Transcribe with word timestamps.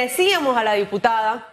decíamos 0.00 0.56
a 0.56 0.64
la 0.64 0.74
diputada 0.74 1.46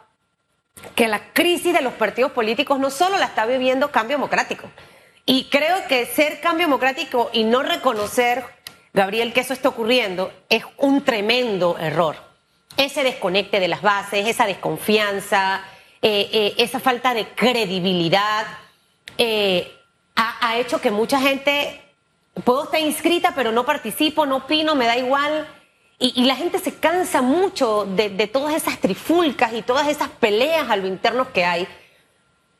que 0.96 1.08
la 1.08 1.34
crisis 1.34 1.74
de 1.74 1.82
los 1.82 1.94
partidos 1.94 2.32
políticos 2.32 2.80
no 2.80 2.90
solo 2.90 3.18
la 3.18 3.26
está 3.26 3.46
viviendo 3.46 3.92
cambio 3.92 4.18
democrático. 4.18 4.70
Y 5.26 5.46
creo 5.46 5.88
que 5.88 6.06
ser 6.06 6.40
cambio 6.40 6.68
democrático 6.68 7.30
y 7.34 7.44
no 7.44 7.64
reconocer, 7.64 8.44
Gabriel, 8.94 9.34
que 9.34 9.42
eso 9.42 9.54
está 9.54 9.70
ocurriendo 9.70 10.32
es 10.50 10.64
un 10.78 11.04
tremendo 11.04 11.78
error. 11.80 12.16
Ese 12.78 13.04
desconecte 13.04 13.60
de 13.60 13.68
las 13.68 13.82
bases, 13.82 14.28
esa 14.28 14.46
desconfianza, 14.46 15.64
eh, 16.02 16.30
eh, 16.32 16.54
esa 16.60 16.80
falta 16.80 17.14
de 17.14 17.28
credibilidad, 17.28 18.46
eh, 19.18 19.74
ha, 20.16 20.58
hecho 20.58 20.80
que 20.80 20.92
mucha 20.92 21.20
gente, 21.20 21.82
puedo 22.44 22.64
estar 22.64 22.80
inscrita, 22.80 23.34
pero 23.36 23.52
no 23.52 23.66
participo, 23.66 24.26
no 24.26 24.38
opino, 24.38 24.76
me 24.76 24.86
da 24.86 24.98
igual. 24.98 25.48
Y, 26.00 26.26
la 26.26 26.36
gente 26.36 26.60
se 26.60 26.76
cansa 26.76 27.24
mucho 27.24 27.86
de, 27.86 28.10
todas 28.28 28.54
esas 28.56 28.80
trifulcas 28.80 29.54
y 29.54 29.64
todas 29.64 29.88
esas 29.88 30.10
peleas 30.10 30.70
a 30.70 30.76
lo 30.76 30.86
internos 30.86 31.30
que 31.30 31.44
hay 31.44 31.68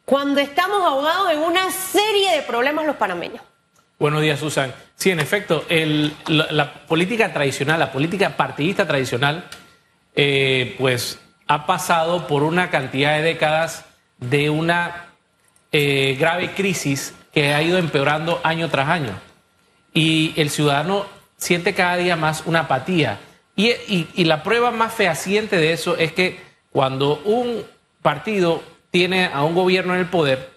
cuando 0.06 0.40
estamos 0.40 0.82
ahogados 0.84 1.32
en 1.32 1.40
una 1.40 1.70
serie 1.70 2.32
de 2.36 2.42
problemas 2.42 2.86
los 2.86 2.96
panameños. 2.96 3.42
Buenos 4.00 4.22
días, 4.22 4.40
Susan. 4.40 4.74
Sí, 4.96 5.12
en 5.12 5.20
efecto, 5.20 5.66
la 6.28 6.74
política 6.88 7.32
tradicional, 7.32 7.80
la 7.80 7.92
política 7.92 8.36
partidista 8.36 8.88
tradicional, 8.88 9.48
eh, 10.16 10.76
pues 10.80 11.20
ha 11.46 11.68
pasado 11.68 12.26
por 12.26 12.44
una 12.44 12.72
cantidad 12.72 13.18
de 13.18 13.24
décadas 13.24 13.86
de 14.18 14.50
una 14.50 15.10
eh, 15.72 16.16
grave 16.20 16.54
crisis 16.54 17.14
que 17.34 17.54
ha 17.54 17.62
ido 17.62 17.78
empeorando 17.78 18.40
año 18.44 18.70
tras 18.70 18.90
año. 18.90 19.20
Y 19.94 20.34
el 20.38 20.50
ciudadano 20.50 21.06
siente 21.38 21.74
cada 21.74 21.96
día 21.98 22.16
más 22.16 22.44
una 22.46 22.62
apatía. 22.62 23.20
Y, 23.56 23.70
y- 23.70 24.08
y 24.16 24.26
la 24.26 24.44
prueba 24.44 24.72
más 24.72 24.94
fehaciente 24.94 25.58
de 25.58 25.74
eso 25.74 25.98
es 25.98 26.12
que 26.14 26.40
cuando 26.72 27.20
un 27.26 27.64
partido 28.02 28.62
tiene 28.92 29.26
a 29.26 29.44
un 29.44 29.56
gobierno 29.56 29.94
en 29.94 30.00
el 30.02 30.06
poder, 30.08 30.50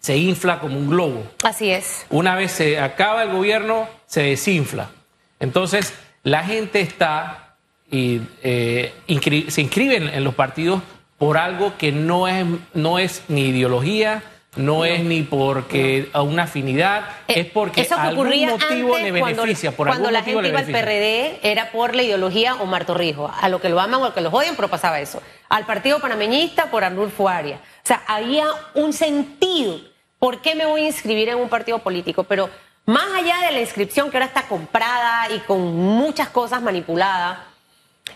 se 0.00 0.16
infla 0.16 0.58
como 0.60 0.78
un 0.78 0.88
globo. 0.88 1.24
Así 1.44 1.70
es. 1.70 2.06
Una 2.10 2.34
vez 2.34 2.52
se 2.52 2.80
acaba 2.80 3.22
el 3.22 3.30
gobierno, 3.30 3.88
se 4.06 4.22
desinfla. 4.22 4.90
Entonces, 5.38 5.94
la 6.22 6.42
gente 6.42 6.80
está 6.80 7.54
y 7.90 8.20
eh, 8.42 8.92
inscri- 9.08 9.50
se 9.50 9.60
inscriben 9.62 10.08
en 10.08 10.24
los 10.24 10.34
partidos 10.34 10.82
por 11.18 11.36
algo 11.36 11.76
que 11.76 11.92
no 11.92 12.28
es, 12.28 12.46
no 12.72 12.98
es 12.98 13.22
ni 13.28 13.48
ideología, 13.48 14.22
no, 14.56 14.84
es 14.84 15.02
ni 15.04 15.22
porque 15.22 16.10
a 16.12 16.22
una 16.22 16.42
afinidad, 16.44 17.04
Eh, 17.28 17.40
es 17.40 17.46
porque 17.46 17.82
Eso 17.82 17.96
algún 17.96 18.26
motivo 18.28 18.98
le 18.98 19.18
cuando- 19.20 19.42
beneficia. 19.42 19.70
Por 19.70 19.86
cuando 19.86 20.08
algún 20.08 20.12
la 20.12 20.22
gente 20.24 20.48
iba 20.48 20.58
al. 20.58 20.66
PRD 20.66 21.38
era 21.42 21.70
por 21.70 21.94
la 21.94 22.02
ideología 22.02 22.56
Omar 22.56 22.84
Torrijos. 22.84 23.30
A 23.40 23.48
lo 23.48 23.60
que 23.60 23.68
lo 23.68 23.80
aman 23.80 24.00
o 24.00 24.04
a 24.04 24.08
lo 24.08 24.14
que 24.14 24.20
los 24.20 24.34
odian, 24.34 24.56
pero 24.56 24.68
pasaba 24.68 25.00
eso. 25.00 25.22
Al 25.48 25.66
partido 25.66 26.00
panameñista 26.00 26.66
por 26.66 26.82
Arnulfo 26.84 27.28
Arias. 27.28 27.60
O 27.60 27.86
sea, 27.86 28.02
había 28.06 28.46
un 28.74 28.92
sentido. 28.92 29.78
¿Por 30.18 30.40
qué 30.42 30.54
me 30.54 30.66
voy 30.66 30.82
a 30.82 30.86
inscribir 30.86 31.28
en 31.28 31.36
un 31.38 31.48
partido 31.48 31.78
político? 31.78 32.24
Pero 32.24 32.50
más 32.86 33.06
allá 33.16 33.46
de 33.46 33.52
la 33.52 33.60
inscripción 33.60 34.10
que 34.10 34.16
ahora 34.16 34.26
está 34.26 34.42
comprada 34.48 35.30
y 35.32 35.38
con 35.40 35.60
muchas 35.76 36.28
cosas 36.28 36.60
manipuladas, 36.60 37.38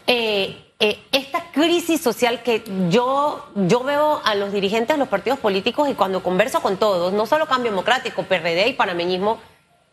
eh, 0.06 0.64
eh, 0.80 0.98
esta 1.12 1.50
crisis 1.52 2.00
social 2.00 2.42
que 2.42 2.62
yo, 2.90 3.46
yo 3.54 3.84
veo 3.84 4.20
a 4.24 4.34
los 4.34 4.52
dirigentes 4.52 4.94
de 4.94 4.98
los 4.98 5.08
partidos 5.08 5.38
políticos 5.38 5.88
y 5.88 5.94
cuando 5.94 6.22
converso 6.22 6.60
con 6.60 6.76
todos, 6.76 7.12
no 7.12 7.26
solo 7.26 7.46
Cambio 7.46 7.70
Democrático, 7.70 8.24
PRD 8.24 8.68
y 8.68 8.72
panameñismo, 8.74 9.40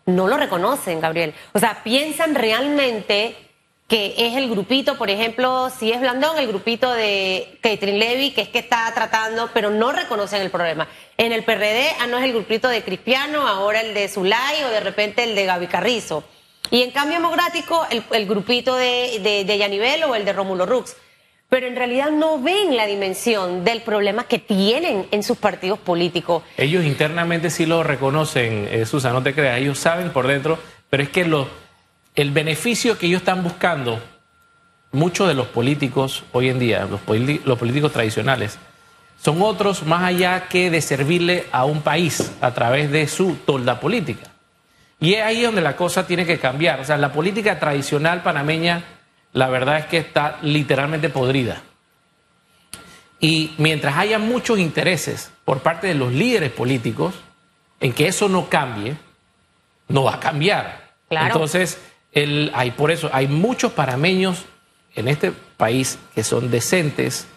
no 0.05 0.27
lo 0.27 0.38
reconocen, 0.38 0.99
Gabriel. 0.99 1.33
O 1.53 1.59
sea, 1.59 1.83
piensan 1.83 2.35
realmente 2.35 3.35
que 3.88 4.16
es 4.17 4.38
el 4.38 4.49
grupito, 4.49 4.97
por 4.97 5.09
ejemplo, 5.09 5.69
si 5.69 5.91
es 5.91 5.99
Blandón, 5.99 6.38
el 6.38 6.47
grupito 6.47 6.91
de 6.94 7.59
Catherine 7.61 7.99
Levy, 7.99 8.31
que 8.31 8.41
es 8.41 8.47
que 8.47 8.59
está 8.59 8.89
tratando, 8.94 9.49
pero 9.53 9.69
no 9.69 9.91
reconocen 9.91 10.41
el 10.41 10.49
problema. 10.49 10.88
En 11.17 11.33
el 11.33 11.44
PRD, 11.44 11.89
ah, 11.99 12.07
no 12.07 12.17
es 12.17 12.23
el 12.23 12.31
grupito 12.31 12.69
de 12.69 12.83
Cristiano, 12.83 13.45
ahora 13.47 13.81
el 13.81 13.94
de 13.94 14.07
Zulay 14.07 14.63
o 14.63 14.69
de 14.69 14.79
repente 14.79 15.25
el 15.25 15.35
de 15.35 15.45
Gaby 15.45 15.67
Carrizo. 15.67 16.23
Y 16.69 16.83
en 16.83 16.91
cambio 16.91 17.17
democrático, 17.17 17.85
el, 17.89 18.03
el 18.11 18.25
grupito 18.27 18.75
de, 18.75 19.19
de, 19.22 19.44
de 19.44 20.03
o 20.05 20.16
el 20.16 20.25
de 20.25 20.33
Rómulo 20.33 20.66
Rux. 20.66 20.95
Pero 21.49 21.67
en 21.67 21.75
realidad 21.75 22.11
no 22.11 22.41
ven 22.41 22.77
la 22.77 22.85
dimensión 22.85 23.66
del 23.66 23.81
problema 23.81 24.25
que 24.25 24.39
tienen 24.39 25.05
en 25.11 25.22
sus 25.22 25.38
partidos 25.38 25.79
políticos. 25.79 26.44
Ellos 26.55 26.85
internamente 26.85 27.49
sí 27.49 27.66
lo 27.66 27.83
reconocen, 27.83 28.69
eh, 28.72 28.85
Susan, 28.85 29.11
no 29.11 29.22
te 29.22 29.33
creas, 29.33 29.59
ellos 29.59 29.77
saben 29.77 30.11
por 30.11 30.27
dentro, 30.27 30.57
pero 30.89 31.03
es 31.03 31.09
que 31.09 31.29
el 32.16 32.31
beneficio 32.31 32.97
que 32.97 33.07
ellos 33.07 33.19
están 33.19 33.43
buscando, 33.43 34.01
muchos 34.93 35.28
de 35.28 35.33
los 35.33 35.47
políticos 35.47 36.23
hoy 36.31 36.47
en 36.47 36.59
día, 36.59 36.85
los, 36.85 37.01
los 37.43 37.59
políticos 37.59 37.91
tradicionales, 37.91 38.57
son 39.22 39.41
otros 39.41 39.83
más 39.83 40.03
allá 40.03 40.47
que 40.47 40.72
de 40.72 40.81
servirle 40.81 41.47
a 41.51 41.66
un 41.66 41.81
país 41.81 42.31
a 42.39 42.53
través 42.53 42.89
de 42.91 43.07
su 43.07 43.35
tolda 43.45 43.81
política. 43.81 44.31
Y 45.01 45.16
es 45.16 45.23
ahí 45.23 45.41
donde 45.41 45.62
la 45.62 45.75
cosa 45.75 46.06
tiene 46.06 46.25
que 46.25 46.39
cambiar. 46.39 46.79
O 46.79 46.85
sea, 46.85 46.95
la 46.95 47.12
política 47.12 47.59
tradicional 47.59 48.22
panameña, 48.22 48.84
la 49.34 49.50
verdad 49.50 49.79
es 49.79 49.85
que 49.88 49.97
está 49.97 50.38
literalmente 50.44 51.09
podrida. 51.09 51.63
Y 53.19 53.53
mientras 53.57 53.97
haya 53.97 54.19
muchos 54.19 54.59
intereses 54.59 55.31
por 55.44 55.61
parte 55.61 55.88
de 55.88 55.95
los 55.95 56.13
líderes 56.13 56.51
políticos 56.51 57.16
en 57.79 57.94
que 57.94 58.07
eso 58.07 58.29
no 58.29 58.47
cambie, 58.47 58.95
no 59.88 60.03
va 60.03 60.16
a 60.16 60.19
cambiar. 60.19 60.91
Claro. 61.09 61.28
Entonces, 61.28 61.79
el, 62.11 62.51
hay, 62.53 62.72
por 62.72 62.91
eso 62.91 63.09
hay 63.11 63.28
muchos 63.28 63.72
parameños 63.72 64.45
en 64.94 65.07
este 65.07 65.31
país 65.57 65.97
que 66.13 66.23
son 66.23 66.51
decentes 66.51 67.28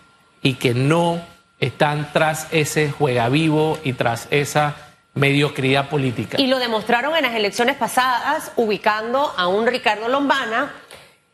y 0.42 0.54
que 0.54 0.74
no 0.74 1.22
están 1.60 2.12
tras 2.12 2.46
ese 2.50 2.90
juega 2.90 3.30
vivo 3.30 3.78
y 3.84 3.94
tras 3.94 4.28
esa 4.30 4.76
mediocridad 5.14 5.88
política. 5.88 6.40
Y 6.40 6.46
lo 6.46 6.58
demostraron 6.58 7.16
en 7.16 7.22
las 7.22 7.34
elecciones 7.34 7.76
pasadas, 7.76 8.52
ubicando 8.56 9.32
a 9.36 9.46
un 9.46 9.66
Ricardo 9.66 10.08
Lombana 10.08 10.72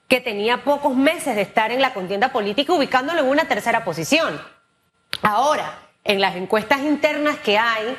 que 0.06 0.20
tenía 0.20 0.64
pocos 0.64 0.94
meses 0.94 1.36
de 1.36 1.42
estar 1.42 1.70
en 1.70 1.80
la 1.80 1.94
contienda 1.94 2.32
política, 2.32 2.72
ubicándolo 2.72 3.20
en 3.20 3.28
una 3.28 3.46
tercera 3.46 3.84
posición. 3.84 4.40
Ahora, 5.22 5.78
en 6.04 6.20
las 6.20 6.36
encuestas 6.36 6.80
internas 6.80 7.38
que 7.38 7.58
hay, 7.58 7.96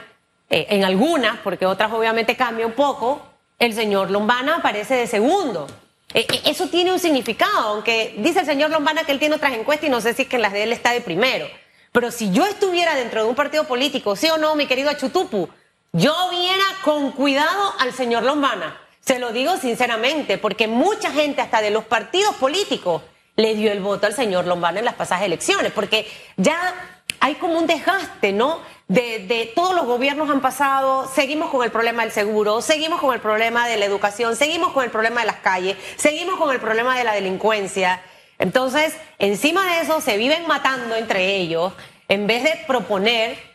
eh, 0.50 0.68
en 0.70 0.84
algunas, 0.84 1.38
porque 1.38 1.66
otras 1.66 1.92
obviamente 1.92 2.36
cambian 2.36 2.70
un 2.70 2.76
poco, 2.76 3.22
el 3.58 3.74
señor 3.74 4.12
Lombana 4.12 4.58
aparece 4.58 4.96
de 4.96 5.08
segundo. 5.08 5.68
Eh, 6.14 6.28
eh, 6.30 6.42
eso 6.46 6.68
tiene 6.68 6.92
un 6.92 7.00
significado, 7.00 7.70
aunque 7.70 8.16
dice 8.18 8.42
el 8.42 8.46
señor 8.46 8.72
Lombana 8.72 9.04
que 9.04 9.14
él 9.14 9.20
tiene 9.20 9.36
otras 9.36 9.54
encuestas 9.54 9.88
y 9.88 9.92
no 9.92 10.02
sé 10.02 10.14
si 10.14 10.24
es 10.24 10.28
que 10.28 10.36
en 10.36 10.42
las 10.42 10.52
de 10.52 10.64
él 10.64 10.74
está 10.74 10.92
de 10.92 11.02
primero. 11.02 11.48
Pero 11.92 12.12
si 12.12 12.32
yo 12.32 12.46
estuviera 12.46 12.96
dentro 12.96 13.24
de 13.24 13.30
un 13.30 13.36
partido 13.36 13.66
político, 13.66 14.16
sí 14.16 14.30
o 14.30 14.38
no, 14.38 14.56
mi 14.56 14.66
querido 14.66 14.92
Chutupu, 14.94 15.50
yo 15.94 16.16
viera 16.30 16.64
con 16.84 17.12
cuidado 17.12 17.74
al 17.80 17.94
señor 17.94 18.24
Lombana. 18.24 18.80
Se 19.02 19.20
lo 19.20 19.32
digo 19.32 19.58
sinceramente, 19.58 20.38
porque 20.38 20.68
mucha 20.68 21.12
gente 21.12 21.42
hasta 21.42 21.62
de 21.62 21.72
los 21.72 21.84
partidos 21.84 22.36
políticos 22.36 23.02
le 23.36 23.56
dio 23.56 23.72
el 23.72 23.82
voto 23.82 24.08
al 24.08 24.14
señor 24.14 24.46
Lombana 24.46 24.80
en 24.80 24.86
las 24.86 24.96
pasadas 24.96 25.24
elecciones, 25.24 25.72
porque 25.72 26.08
ya 26.38 26.74
hay 27.20 27.36
como 27.36 27.58
un 27.58 27.68
desgaste, 27.68 28.32
¿no? 28.32 28.60
De, 28.88 29.26
de 29.28 29.52
todos 29.56 29.76
los 29.76 29.86
gobiernos 29.86 30.30
han 30.30 30.42
pasado, 30.42 31.10
seguimos 31.14 31.50
con 31.50 31.64
el 31.64 31.72
problema 31.72 32.04
del 32.04 32.12
seguro, 32.12 32.62
seguimos 32.62 33.00
con 33.00 33.14
el 33.14 33.22
problema 33.22 33.68
de 33.68 33.78
la 33.78 33.86
educación, 33.86 34.36
seguimos 34.36 34.74
con 34.74 34.84
el 34.84 34.92
problema 34.92 35.22
de 35.22 35.28
las 35.28 35.38
calles, 35.38 35.78
seguimos 35.96 36.38
con 36.38 36.52
el 36.54 36.60
problema 36.60 36.98
de 36.98 37.04
la 37.04 37.14
delincuencia. 37.14 38.02
Entonces, 38.38 38.96
encima 39.20 39.66
de 39.66 39.82
eso, 39.82 40.02
se 40.02 40.18
viven 40.18 40.48
matando 40.48 40.96
entre 40.96 41.36
ellos 41.36 41.74
en 42.08 42.28
vez 42.28 42.44
de 42.44 42.64
proponer 42.68 43.51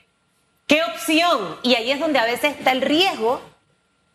qué 0.67 0.83
opción. 0.83 1.57
Y 1.63 1.75
ahí 1.75 1.91
es 1.91 2.01
donde 2.01 2.19
a 2.19 2.25
veces 2.25 2.57
está 2.59 2.73
el 2.73 2.83
riesgo 2.83 3.41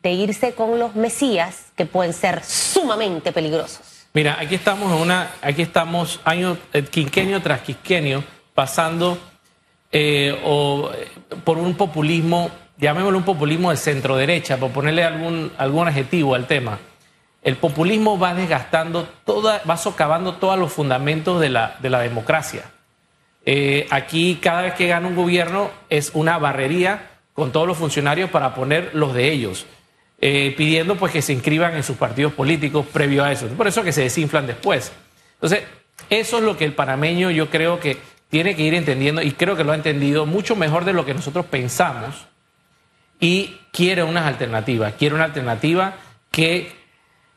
de 0.03 0.11
irse 0.11 0.53
con 0.53 0.79
los 0.79 0.95
mesías 0.95 1.71
que 1.75 1.85
pueden 1.85 2.13
ser 2.13 2.43
sumamente 2.43 3.31
peligrosos. 3.31 4.07
Mira, 4.13 4.37
aquí 4.39 4.55
estamos 4.55 4.91
en 4.91 4.97
una, 4.97 5.31
aquí 5.41 5.61
estamos 5.61 6.19
año 6.25 6.57
eh, 6.73 6.83
quinquenio 6.83 7.41
tras 7.41 7.61
quinquenio 7.61 8.23
pasando 8.53 9.17
eh, 9.91 10.37
o, 10.43 10.91
eh, 10.93 11.07
por 11.45 11.57
un 11.57 11.75
populismo, 11.75 12.49
llamémoslo 12.77 13.17
un 13.17 13.23
populismo 13.23 13.71
de 13.71 13.77
centro 13.77 14.17
derecha, 14.17 14.57
por 14.57 14.71
ponerle 14.71 15.03
algún 15.03 15.51
algún 15.57 15.87
adjetivo 15.87 16.35
al 16.35 16.47
tema. 16.47 16.79
El 17.41 17.55
populismo 17.55 18.19
va 18.19 18.33
desgastando 18.33 19.07
toda, 19.25 19.61
va 19.67 19.77
socavando 19.77 20.35
todos 20.35 20.59
los 20.59 20.71
fundamentos 20.71 21.39
de 21.39 21.49
la, 21.49 21.77
de 21.79 21.89
la 21.89 21.99
democracia. 21.99 22.63
Eh, 23.45 23.87
aquí 23.89 24.39
cada 24.41 24.61
vez 24.61 24.75
que 24.75 24.87
gana 24.87 25.07
un 25.07 25.15
gobierno 25.15 25.71
es 25.89 26.11
una 26.13 26.37
barrería 26.37 27.09
con 27.33 27.51
todos 27.51 27.67
los 27.67 27.77
funcionarios 27.77 28.29
para 28.29 28.53
poner 28.53 28.91
los 28.93 29.13
de 29.13 29.31
ellos, 29.31 29.65
eh, 30.19 30.53
pidiendo 30.55 30.95
pues 30.95 31.11
que 31.11 31.21
se 31.21 31.33
inscriban 31.33 31.75
en 31.75 31.83
sus 31.83 31.97
partidos 31.97 32.33
políticos 32.33 32.85
previo 32.91 33.23
a 33.23 33.31
eso. 33.31 33.47
Por 33.47 33.67
eso 33.67 33.83
que 33.83 33.91
se 33.91 34.01
desinflan 34.01 34.47
después. 34.47 34.91
Entonces, 35.35 35.63
eso 36.09 36.37
es 36.37 36.43
lo 36.43 36.57
que 36.57 36.65
el 36.65 36.73
panameño 36.73 37.31
yo 37.31 37.49
creo 37.49 37.79
que 37.79 37.97
tiene 38.29 38.55
que 38.55 38.63
ir 38.63 38.73
entendiendo 38.73 39.21
y 39.21 39.31
creo 39.31 39.55
que 39.55 39.63
lo 39.63 39.71
ha 39.71 39.75
entendido 39.75 40.25
mucho 40.25 40.55
mejor 40.55 40.85
de 40.85 40.93
lo 40.93 41.05
que 41.05 41.13
nosotros 41.13 41.45
pensamos 41.45 42.27
y 43.19 43.57
quiere 43.71 44.03
unas 44.03 44.25
alternativas, 44.25 44.93
quiere 44.93 45.15
una 45.15 45.25
alternativa 45.25 45.95
que 46.31 46.71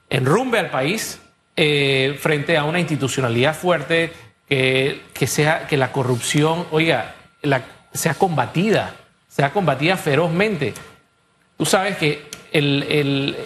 enrumbe 0.08 0.58
al 0.58 0.70
país 0.70 1.20
eh, 1.56 2.16
frente 2.20 2.56
a 2.56 2.64
una 2.64 2.80
institucionalidad 2.80 3.54
fuerte, 3.54 4.12
que, 4.48 5.02
que 5.12 5.26
sea, 5.26 5.66
que 5.66 5.76
la 5.76 5.92
corrupción, 5.92 6.66
oiga, 6.70 7.14
la, 7.42 7.62
sea 7.92 8.14
combatida, 8.14 8.94
sea 9.28 9.52
combatida 9.52 9.96
ferozmente. 9.96 10.74
Tú 11.56 11.64
sabes 11.64 11.96
que 11.96 12.26
el, 12.52 12.82
el, 12.84 13.36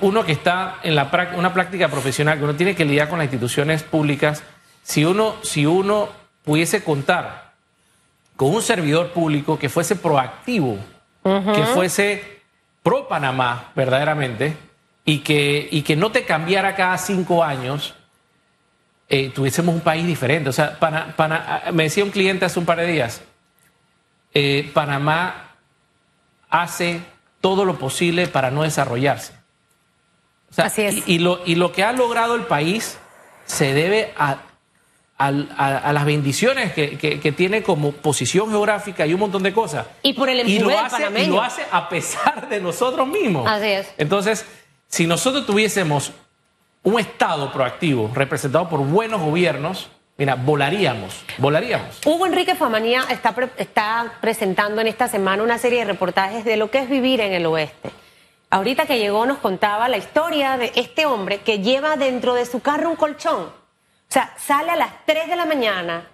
uno 0.00 0.24
que 0.24 0.32
está 0.32 0.78
en 0.82 0.94
la, 0.94 1.10
una 1.36 1.52
práctica 1.52 1.88
profesional, 1.88 2.38
que 2.38 2.44
uno 2.44 2.54
tiene 2.54 2.74
que 2.74 2.84
lidiar 2.84 3.08
con 3.08 3.18
las 3.18 3.26
instituciones 3.26 3.82
públicas, 3.82 4.42
si 4.82 5.04
uno, 5.04 5.36
si 5.42 5.66
uno 5.66 6.08
pudiese 6.44 6.84
contar 6.84 7.54
con 8.36 8.54
un 8.54 8.62
servidor 8.62 9.12
público 9.12 9.58
que 9.58 9.68
fuese 9.68 9.96
proactivo, 9.96 10.76
que 11.22 11.64
fuese 11.72 12.40
pro 12.82 13.08
Panamá 13.08 13.72
verdaderamente, 13.74 14.56
y 15.06 15.18
que, 15.18 15.68
y 15.70 15.82
que 15.82 15.96
no 15.96 16.10
te 16.10 16.24
cambiara 16.24 16.74
cada 16.74 16.98
cinco 16.98 17.44
años, 17.44 17.94
eh, 19.08 19.30
tuviésemos 19.34 19.74
un 19.74 19.80
país 19.80 20.06
diferente. 20.06 20.48
O 20.50 20.52
sea, 20.52 20.78
me 21.72 21.84
decía 21.84 22.04
un 22.04 22.10
cliente 22.10 22.44
hace 22.44 22.58
un 22.58 22.64
par 22.64 22.78
de 22.78 22.86
días, 22.86 23.22
eh, 24.32 24.70
Panamá 24.72 25.56
hace 26.50 27.00
todo 27.40 27.64
lo 27.64 27.78
posible 27.78 28.26
para 28.26 28.50
no 28.50 28.62
desarrollarse. 28.62 29.32
Así 30.56 30.82
es. 30.82 31.08
Y, 31.08 31.18
lo, 31.18 31.40
y 31.44 31.56
lo 31.56 31.72
que 31.72 31.82
ha 31.82 31.92
logrado 31.92 32.34
el 32.34 32.42
país 32.42 32.98
se 33.44 33.74
debe 33.74 34.12
a, 34.16 34.38
a, 35.18 35.92
las 35.92 36.04
bendiciones 36.04 36.72
que, 36.72 37.34
tiene 37.36 37.62
como 37.62 37.92
posición 37.92 38.50
geográfica 38.50 39.06
y 39.06 39.14
un 39.14 39.20
montón 39.20 39.42
de 39.42 39.52
cosas. 39.52 39.86
Y 40.02 40.12
por 40.14 40.28
el 40.28 40.48
y 40.48 40.58
lo, 40.58 40.70
hace, 40.70 41.06
y 41.20 41.26
lo 41.26 41.42
hace 41.42 41.62
a 41.70 41.88
pesar 41.88 42.48
de 42.48 42.60
nosotros 42.60 43.06
mismos. 43.06 43.46
Así 43.48 43.66
es. 43.66 43.88
Entonces, 43.98 44.44
si 44.88 45.06
nosotros 45.06 45.46
tuviésemos 45.46 46.12
un 46.84 47.00
Estado 47.00 47.50
proactivo 47.50 48.10
representado 48.14 48.68
por 48.68 48.80
buenos 48.80 49.20
gobiernos, 49.20 49.88
mira, 50.18 50.34
volaríamos, 50.34 51.24
volaríamos. 51.38 52.00
Hugo 52.04 52.26
Enrique 52.26 52.54
Famanía 52.54 53.04
está, 53.10 53.34
está 53.56 54.12
presentando 54.20 54.82
en 54.82 54.86
esta 54.86 55.08
semana 55.08 55.42
una 55.42 55.58
serie 55.58 55.80
de 55.80 55.86
reportajes 55.86 56.44
de 56.44 56.56
lo 56.56 56.70
que 56.70 56.78
es 56.78 56.88
vivir 56.88 57.20
en 57.20 57.32
el 57.32 57.46
oeste. 57.46 57.90
Ahorita 58.50 58.84
que 58.86 58.98
llegó 58.98 59.24
nos 59.24 59.38
contaba 59.38 59.88
la 59.88 59.96
historia 59.96 60.58
de 60.58 60.72
este 60.76 61.06
hombre 61.06 61.40
que 61.40 61.60
lleva 61.60 61.96
dentro 61.96 62.34
de 62.34 62.44
su 62.44 62.60
carro 62.60 62.90
un 62.90 62.96
colchón. 62.96 63.44
O 63.44 64.12
sea, 64.14 64.34
sale 64.38 64.70
a 64.70 64.76
las 64.76 65.06
3 65.06 65.28
de 65.28 65.36
la 65.36 65.46
mañana 65.46 66.06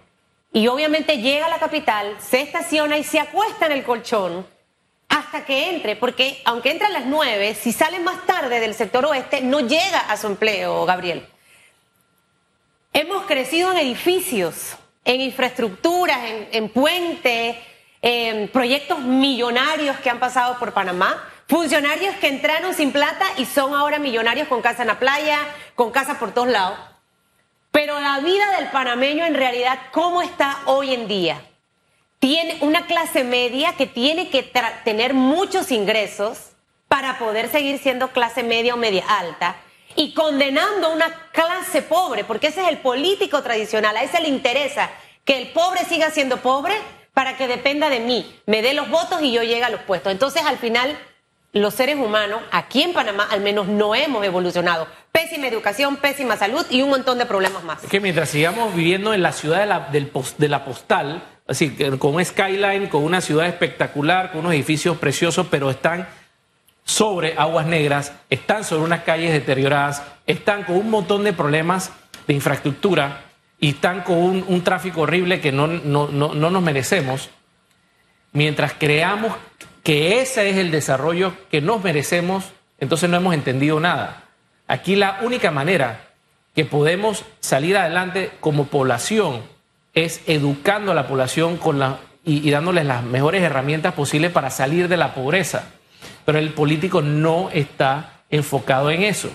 y 0.52 0.68
obviamente 0.68 1.18
llega 1.18 1.46
a 1.46 1.50
la 1.50 1.58
capital, 1.58 2.14
se 2.20 2.40
estaciona 2.40 2.96
y 2.96 3.04
se 3.04 3.18
acuesta 3.18 3.66
en 3.66 3.72
el 3.72 3.84
colchón 3.84 4.46
hasta 5.20 5.44
que 5.44 5.70
entre, 5.70 5.96
porque 5.96 6.40
aunque 6.44 6.70
entre 6.70 6.86
a 6.86 6.90
las 6.90 7.06
9, 7.06 7.54
si 7.54 7.72
sale 7.72 8.00
más 8.00 8.26
tarde 8.26 8.60
del 8.60 8.74
sector 8.74 9.04
oeste, 9.06 9.40
no 9.40 9.60
llega 9.60 10.00
a 10.00 10.16
su 10.16 10.26
empleo, 10.26 10.84
Gabriel. 10.86 11.26
Hemos 12.92 13.24
crecido 13.26 13.70
en 13.70 13.78
edificios, 13.78 14.76
en 15.04 15.20
infraestructuras, 15.20 16.18
en, 16.50 16.68
puentes, 16.70 17.56
en 18.02 18.48
proyectos 18.48 18.98
millonarios 19.00 19.96
que 19.98 20.10
han 20.10 20.18
pasado 20.18 20.58
por 20.58 20.72
Panamá, 20.72 21.24
funcionarios 21.48 22.14
que 22.16 22.28
entraron 22.28 22.74
sin 22.74 22.90
plata 22.90 23.26
y 23.36 23.44
son 23.44 23.74
ahora 23.74 23.98
millonarios 23.98 24.48
con 24.48 24.62
casa 24.62 24.82
en 24.82 24.88
la 24.88 24.98
playa, 24.98 25.38
con 25.76 25.90
casa 25.92 26.18
por 26.18 26.32
todos 26.32 26.48
lados. 26.48 26.78
Pero 27.70 28.00
la 28.00 28.18
vida 28.20 28.56
del 28.58 28.68
panameño 28.70 29.24
en 29.24 29.34
realidad, 29.34 29.78
¿cómo 29.92 30.22
está 30.22 30.58
hoy 30.66 30.92
en 30.92 31.06
día? 31.06 31.40
Tiene 32.20 32.58
una 32.60 32.86
clase 32.86 33.24
media 33.24 33.72
que 33.72 33.86
tiene 33.86 34.28
que 34.28 34.42
tener 34.84 35.14
muchos 35.14 35.72
ingresos 35.72 36.50
para 36.86 37.18
poder 37.18 37.50
seguir 37.50 37.78
siendo 37.78 38.08
clase 38.08 38.42
media 38.42 38.74
o 38.74 38.76
media 38.76 39.04
alta 39.08 39.56
y 39.96 40.12
condenando 40.12 40.88
a 40.88 40.94
una 40.94 41.12
clase 41.32 41.82
pobre, 41.82 42.24
porque 42.24 42.48
ese 42.48 42.62
es 42.62 42.68
el 42.68 42.78
político 42.78 43.42
tradicional, 43.42 43.96
a 43.96 44.02
ese 44.02 44.20
le 44.20 44.28
interesa 44.28 44.90
que 45.24 45.40
el 45.40 45.48
pobre 45.48 45.84
siga 45.86 46.10
siendo 46.10 46.36
pobre 46.36 46.74
para 47.14 47.36
que 47.36 47.48
dependa 47.48 47.88
de 47.88 48.00
mí, 48.00 48.38
me 48.46 48.62
dé 48.62 48.74
los 48.74 48.88
votos 48.90 49.22
y 49.22 49.32
yo 49.32 49.42
llegue 49.42 49.64
a 49.64 49.70
los 49.70 49.80
puestos. 49.80 50.12
Entonces, 50.12 50.42
al 50.44 50.58
final, 50.58 50.96
los 51.52 51.74
seres 51.74 51.96
humanos, 51.96 52.42
aquí 52.52 52.82
en 52.82 52.92
Panamá 52.92 53.26
al 53.30 53.40
menos, 53.40 53.66
no 53.66 53.94
hemos 53.94 54.24
evolucionado. 54.24 54.86
Pésima 55.10 55.48
educación, 55.48 55.96
pésima 55.96 56.36
salud 56.36 56.64
y 56.70 56.82
un 56.82 56.90
montón 56.90 57.18
de 57.18 57.26
problemas 57.26 57.64
más. 57.64 57.82
Es 57.82 57.90
que 57.90 58.00
mientras 58.00 58.28
sigamos 58.28 58.74
viviendo 58.74 59.12
en 59.12 59.22
la 59.22 59.32
ciudad 59.32 59.60
de 59.60 59.66
la, 59.66 59.88
de 59.90 60.48
la 60.48 60.64
postal, 60.64 61.22
así 61.50 61.70
con 61.98 62.14
un 62.14 62.24
skyline, 62.24 62.86
con 62.86 63.02
una 63.02 63.20
ciudad 63.20 63.46
espectacular, 63.46 64.30
con 64.30 64.40
unos 64.40 64.52
edificios 64.52 64.96
preciosos, 64.98 65.48
pero 65.50 65.68
están 65.68 66.08
sobre 66.84 67.34
aguas 67.36 67.66
negras, 67.66 68.12
están 68.30 68.62
sobre 68.62 68.84
unas 68.84 69.02
calles 69.02 69.32
deterioradas, 69.32 70.02
están 70.26 70.62
con 70.62 70.76
un 70.76 70.90
montón 70.90 71.24
de 71.24 71.32
problemas 71.32 71.90
de 72.28 72.34
infraestructura 72.34 73.24
y 73.58 73.70
están 73.70 74.02
con 74.02 74.16
un, 74.16 74.62
tráfico 74.62 75.02
horrible 75.02 75.40
que 75.40 75.50
no, 75.50 75.66
no, 75.66 76.08
no, 76.08 76.34
no 76.34 76.50
nos 76.50 76.62
merecemos, 76.62 77.30
mientras 78.32 78.74
creamos 78.74 79.34
que 79.82 80.20
ese 80.20 80.50
es 80.50 80.56
el 80.56 80.70
desarrollo 80.70 81.34
que 81.50 81.60
nos 81.60 81.82
merecemos, 81.82 82.44
entonces 82.78 83.10
no 83.10 83.16
hemos 83.16 83.34
entendido 83.34 83.80
nada. 83.80 84.24
Aquí 84.68 84.94
la 84.94 85.18
única 85.22 85.50
manera 85.50 86.10
que 86.54 86.64
podemos 86.64 87.24
salir 87.40 87.76
adelante 87.76 88.30
como 88.40 88.66
población 88.66 89.42
es 89.94 90.22
educando 90.26 90.92
a 90.92 90.94
la 90.94 91.06
población 91.06 91.56
con 91.56 91.78
la, 91.78 91.98
y, 92.24 92.50
dándoles 92.50 92.86
las 92.86 93.02
mejores 93.02 93.42
herramientas 93.42 93.94
posibles 93.94 94.30
para 94.30 94.50
salir 94.50 94.88
de 94.88 94.96
la 94.96 95.14
pobreza. 95.14 95.64
Pero 96.24 96.38
el 96.38 96.50
político 96.50 97.02
no 97.02 97.50
está 97.50 98.22
enfocado 98.30 98.90
en 98.90 99.02
eso. 99.02 99.30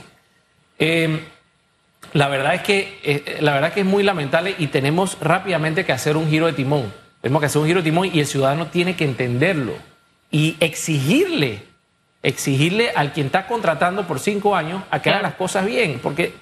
Em, 0.80 1.20
la 2.14 2.28
verdad 2.28 2.56
es 2.56 2.62
que 2.62 3.00
eh, 3.04 3.38
la 3.42 3.54
verdad 3.54 3.74
que 3.74 3.82
es 3.82 3.86
muy 3.86 4.04
lamentable 4.04 4.56
y 4.58 4.68
tenemos 4.68 5.18
rápidamente 5.20 5.86
que 5.86 5.92
hacer 5.92 6.16
un 6.18 6.30
giro 6.30 6.46
de 6.46 6.54
timón. 6.54 6.94
Tenemos 7.22 7.40
que 7.40 7.48
hacer 7.48 7.62
un 7.62 7.68
giro 7.68 7.82
de 7.82 7.90
timón 7.90 8.10
y 8.14 8.20
el 8.20 8.28
ciudadano 8.28 8.68
tiene 8.68 8.96
que 8.96 9.04
entenderlo 9.04 9.74
y 10.32 10.56
exigirle, 10.60 11.64
exigirle 12.24 12.92
al 12.96 13.14
quien 13.14 13.28
está 13.28 13.48
contratando 13.48 14.06
por 14.08 14.20
cinco 14.20 14.56
años 14.56 14.84
a 14.92 15.02
que 15.02 15.10
haga 15.10 15.22
las 15.22 15.36
cosas 15.36 15.66
bien, 15.66 16.00
porque 16.02 16.34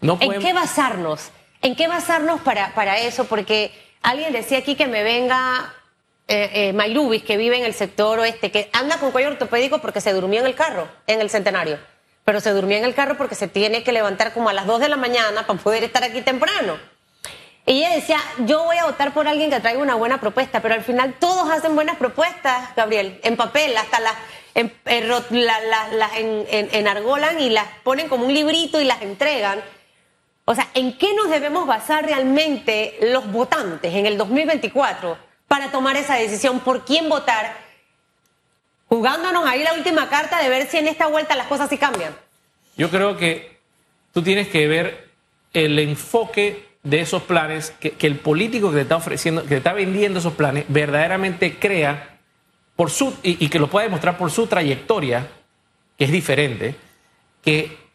no 0.00 0.16
podemos... 0.16 0.36
¿En 0.36 0.42
qué 0.42 0.52
basarnos? 0.52 1.30
¿En 1.62 1.74
qué 1.74 1.88
basarnos 1.88 2.40
para, 2.40 2.74
para 2.74 2.98
eso? 2.98 3.24
Porque 3.24 3.72
alguien 4.02 4.32
decía 4.32 4.58
aquí 4.58 4.76
que 4.76 4.86
me 4.86 5.02
venga 5.02 5.74
eh, 6.28 6.72
eh 6.76 7.22
que 7.26 7.36
vive 7.36 7.56
en 7.56 7.64
el 7.64 7.74
sector 7.74 8.18
oeste, 8.18 8.50
que 8.50 8.70
anda 8.72 8.98
con 8.98 9.10
cuello 9.10 9.30
ortopédico 9.30 9.78
porque 9.78 10.00
se 10.00 10.12
durmió 10.12 10.40
en 10.40 10.46
el 10.46 10.54
carro, 10.54 10.88
en 11.06 11.20
el 11.20 11.30
centenario. 11.30 11.78
Pero 12.24 12.40
se 12.40 12.50
durmió 12.50 12.76
en 12.76 12.84
el 12.84 12.94
carro 12.94 13.16
porque 13.16 13.34
se 13.34 13.48
tiene 13.48 13.82
que 13.82 13.92
levantar 13.92 14.32
como 14.32 14.50
a 14.50 14.52
las 14.52 14.66
2 14.66 14.80
de 14.80 14.88
la 14.88 14.96
mañana 14.96 15.46
para 15.46 15.58
poder 15.58 15.84
estar 15.84 16.04
aquí 16.04 16.20
temprano. 16.20 16.78
Y 17.66 17.80
ella 17.80 17.90
decía, 17.90 18.18
yo 18.46 18.64
voy 18.64 18.78
a 18.78 18.86
votar 18.86 19.12
por 19.12 19.28
alguien 19.28 19.50
que 19.50 19.60
traiga 19.60 19.80
una 19.80 19.94
buena 19.94 20.20
propuesta, 20.20 20.62
pero 20.62 20.74
al 20.74 20.82
final 20.82 21.16
todos 21.18 21.50
hacen 21.50 21.74
buenas 21.74 21.96
propuestas, 21.96 22.74
Gabriel, 22.74 23.20
en 23.22 23.36
papel, 23.36 23.76
hasta 23.76 24.00
las 24.00 24.14
en, 24.54 24.72
en, 26.50 26.68
enargolan 26.72 27.40
y 27.40 27.50
las 27.50 27.66
ponen 27.84 28.08
como 28.08 28.26
un 28.26 28.34
librito 28.34 28.80
y 28.80 28.84
las 28.84 29.02
entregan. 29.02 29.62
O 30.50 30.54
sea, 30.54 30.66
¿en 30.72 30.96
qué 30.96 31.14
nos 31.14 31.28
debemos 31.28 31.66
basar 31.66 32.06
realmente 32.06 32.96
los 33.02 33.30
votantes 33.30 33.92
en 33.92 34.06
el 34.06 34.16
2024 34.16 35.18
para 35.46 35.70
tomar 35.70 35.94
esa 35.98 36.14
decisión 36.14 36.60
por 36.60 36.86
quién 36.86 37.10
votar? 37.10 37.54
Jugándonos 38.88 39.44
ahí 39.44 39.62
la 39.62 39.74
última 39.74 40.08
carta 40.08 40.42
de 40.42 40.48
ver 40.48 40.66
si 40.66 40.78
en 40.78 40.88
esta 40.88 41.06
vuelta 41.06 41.36
las 41.36 41.48
cosas 41.48 41.68
sí 41.68 41.76
cambian. 41.76 42.16
Yo 42.78 42.88
creo 42.88 43.18
que 43.18 43.58
tú 44.14 44.22
tienes 44.22 44.48
que 44.48 44.66
ver 44.68 45.10
el 45.52 45.78
enfoque 45.78 46.66
de 46.82 47.02
esos 47.02 47.24
planes, 47.24 47.74
que, 47.78 47.94
el 48.00 48.18
político 48.18 48.70
que 48.70 48.76
te 48.76 48.82
está 48.84 48.96
ofreciendo, 48.96 49.42
que 49.42 49.48
te 49.48 49.56
está 49.56 49.74
vendiendo 49.74 50.20
esos 50.20 50.32
planes, 50.32 50.64
verdaderamente 50.68 51.58
crea 51.58 52.20
por 52.74 52.90
su, 52.90 53.14
y, 53.22 53.44
y 53.44 53.50
que 53.50 53.58
lo 53.58 53.68
pueda 53.68 53.84
demostrar 53.84 54.16
por 54.16 54.30
su 54.30 54.46
trayectoria, 54.46 55.28
que 55.98 56.06
es 56.06 56.10
diferente, 56.10 56.74
que 57.44 57.87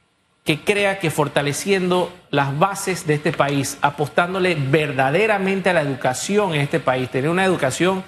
que 0.44 0.60
crea 0.62 1.00
que 1.00 1.10
fortaleciendo 1.10 2.12
las 2.30 2.58
bases 2.60 3.08
de 3.08 3.14
este 3.14 3.32
país, 3.32 3.78
apostándole 3.82 4.56
verdaderamente 4.56 5.70
a 5.70 5.74
la 5.74 5.82
educación 5.82 6.54
en 6.54 6.62
este 6.62 6.80
país, 6.80 7.10
tener 7.10 7.30
una 7.30 7.46
educación 7.46 8.04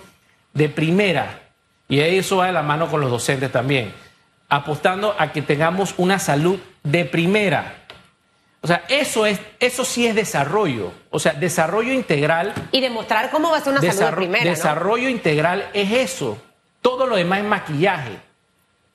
de 0.53 0.67
primera, 0.67 1.41
y 1.87 1.99
eso 1.99 2.37
va 2.37 2.47
de 2.47 2.53
la 2.53 2.63
mano 2.63 2.87
con 2.89 2.99
los 2.99 3.09
docentes 3.09 3.51
también, 3.51 3.93
apostando 4.49 5.15
a 5.17 5.31
que 5.31 5.41
tengamos 5.41 5.93
una 5.97 6.19
salud 6.19 6.59
de 6.83 7.05
primera. 7.05 7.85
O 8.61 8.67
sea, 8.67 8.83
eso 8.89 9.27
es, 9.27 9.39
eso 9.59 9.85
sí 9.85 10.07
es 10.07 10.15
desarrollo. 10.15 10.91
O 11.11 11.19
sea, 11.19 11.33
desarrollo 11.33 11.93
integral. 11.93 12.51
Y 12.71 12.81
demostrar 12.81 13.29
cómo 13.29 13.51
va 13.51 13.57
a 13.57 13.61
ser 13.61 13.73
una 13.73 13.81
salud 13.81 14.09
de 14.09 14.15
primera. 14.15 14.43
Desarrollo 14.43 15.07
integral 15.07 15.69
es 15.73 15.91
eso. 15.91 16.41
Todo 16.81 17.05
lo 17.05 17.15
demás 17.15 17.39
es 17.39 17.45
maquillaje. 17.45 18.24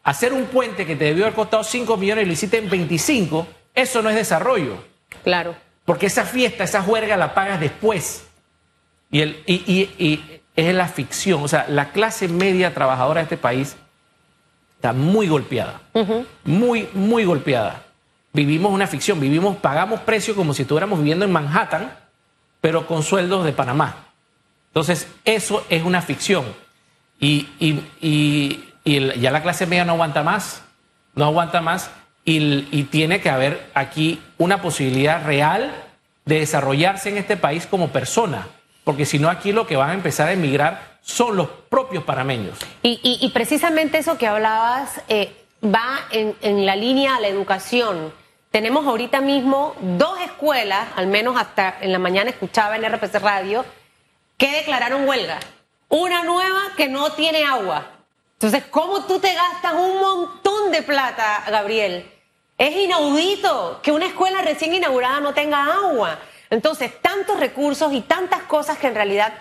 Hacer 0.02 0.32
un 0.32 0.46
puente 0.46 0.86
que 0.86 0.96
te 0.96 1.04
debió 1.04 1.24
haber 1.24 1.34
costado 1.34 1.62
5 1.62 1.96
millones 1.96 2.24
y 2.24 2.26
lo 2.26 2.32
hiciste 2.32 2.58
en 2.58 2.70
25, 2.70 3.46
eso 3.74 4.02
no 4.02 4.08
es 4.08 4.16
desarrollo. 4.16 4.76
Claro. 5.22 5.54
Porque 5.84 6.06
esa 6.06 6.24
fiesta, 6.24 6.64
esa 6.64 6.82
juerga 6.82 7.16
la 7.16 7.34
pagas 7.34 7.60
después. 7.60 8.24
Y, 9.10 9.20
el, 9.20 9.42
y, 9.46 10.40
es 10.56 10.74
la 10.74 10.88
ficción. 10.88 11.42
O 11.42 11.48
sea, 11.48 11.66
la 11.68 11.92
clase 11.92 12.28
media 12.28 12.72
trabajadora 12.72 13.20
de 13.20 13.24
este 13.24 13.36
país 13.36 13.76
está 14.76 14.92
muy 14.92 15.28
golpeada. 15.28 15.80
Muy, 16.44 16.88
muy 16.94 17.24
golpeada. 17.24 17.84
Vivimos 18.32 18.72
una 18.72 18.86
ficción, 18.86 19.20
vivimos, 19.20 19.56
pagamos 19.56 20.00
precio 20.00 20.34
como 20.36 20.54
si 20.54 20.62
estuviéramos 20.62 20.98
viviendo 20.98 21.24
en 21.24 21.32
Manhattan 21.32 22.00
pero 22.60 22.86
con 22.86 23.02
sueldos 23.02 23.44
de 23.44 23.52
Panamá. 23.52 24.06
Entonces, 24.68 25.08
eso 25.24 25.64
es 25.68 25.82
una 25.82 26.02
ficción. 26.02 26.44
Y, 27.18 28.64
ya 28.98 29.30
la 29.30 29.42
clase 29.42 29.66
media 29.66 29.84
no 29.84 29.92
aguanta 29.92 30.22
más, 30.22 30.62
no 31.14 31.26
aguanta 31.26 31.60
más, 31.60 31.90
y, 32.24 32.84
tiene 32.84 33.20
que 33.20 33.30
haber 33.30 33.70
aquí 33.74 34.22
una 34.38 34.62
posibilidad 34.62 35.24
real 35.24 35.74
de 36.24 36.40
desarrollarse 36.40 37.08
en 37.08 37.18
este 37.18 37.36
país 37.36 37.66
como 37.66 37.88
persona, 37.88 38.46
porque 38.84 39.06
si 39.06 39.18
no 39.18 39.28
aquí 39.28 39.52
lo 39.52 39.66
que 39.66 39.76
van 39.76 39.90
a 39.90 39.94
empezar 39.94 40.28
a 40.28 40.32
emigrar 40.32 40.98
son 41.02 41.36
los 41.36 41.48
propios 41.68 42.04
panameños. 42.04 42.58
Y, 42.82 43.30
precisamente 43.32 43.98
eso 43.98 44.18
que 44.18 44.26
hablabas 44.26 45.02
eh, 45.08 45.32
va 45.64 46.00
en, 46.10 46.36
en 46.42 46.66
la 46.66 46.76
línea 46.76 47.14
de 47.16 47.22
la 47.22 47.28
educación. 47.28 48.12
Tenemos 48.50 48.86
ahorita 48.86 49.20
mismo 49.20 49.74
dos 49.80 50.20
escuelas, 50.20 50.88
al 50.96 51.06
menos 51.06 51.36
hasta 51.38 51.76
en 51.80 51.92
la 51.92 51.98
mañana 51.98 52.30
escuchaba 52.30 52.76
en 52.76 52.84
RPC 52.84 53.20
Radio, 53.20 53.64
que 54.36 54.50
declararon 54.52 55.08
huelga. 55.08 55.38
Una 55.88 56.24
nueva 56.24 56.60
que 56.76 56.88
no 56.88 57.12
tiene 57.12 57.44
agua. 57.44 57.99
Entonces, 58.42 58.64
¿cómo 58.70 59.04
tú 59.04 59.20
te 59.20 59.34
gastas 59.34 59.74
un 59.74 60.00
montón 60.00 60.72
de 60.72 60.80
plata, 60.80 61.44
Gabriel? 61.50 62.10
Es 62.56 62.74
inaudito 62.74 63.80
que 63.82 63.92
una 63.92 64.06
escuela 64.06 64.40
recién 64.40 64.72
inaugurada 64.72 65.20
no 65.20 65.34
tenga 65.34 65.62
agua. 65.62 66.18
Entonces, 66.48 66.90
tantos 67.02 67.38
recursos 67.38 67.92
y 67.92 68.00
tantas 68.00 68.44
cosas 68.44 68.78
que 68.78 68.86
en 68.86 68.94
realidad 68.94 69.34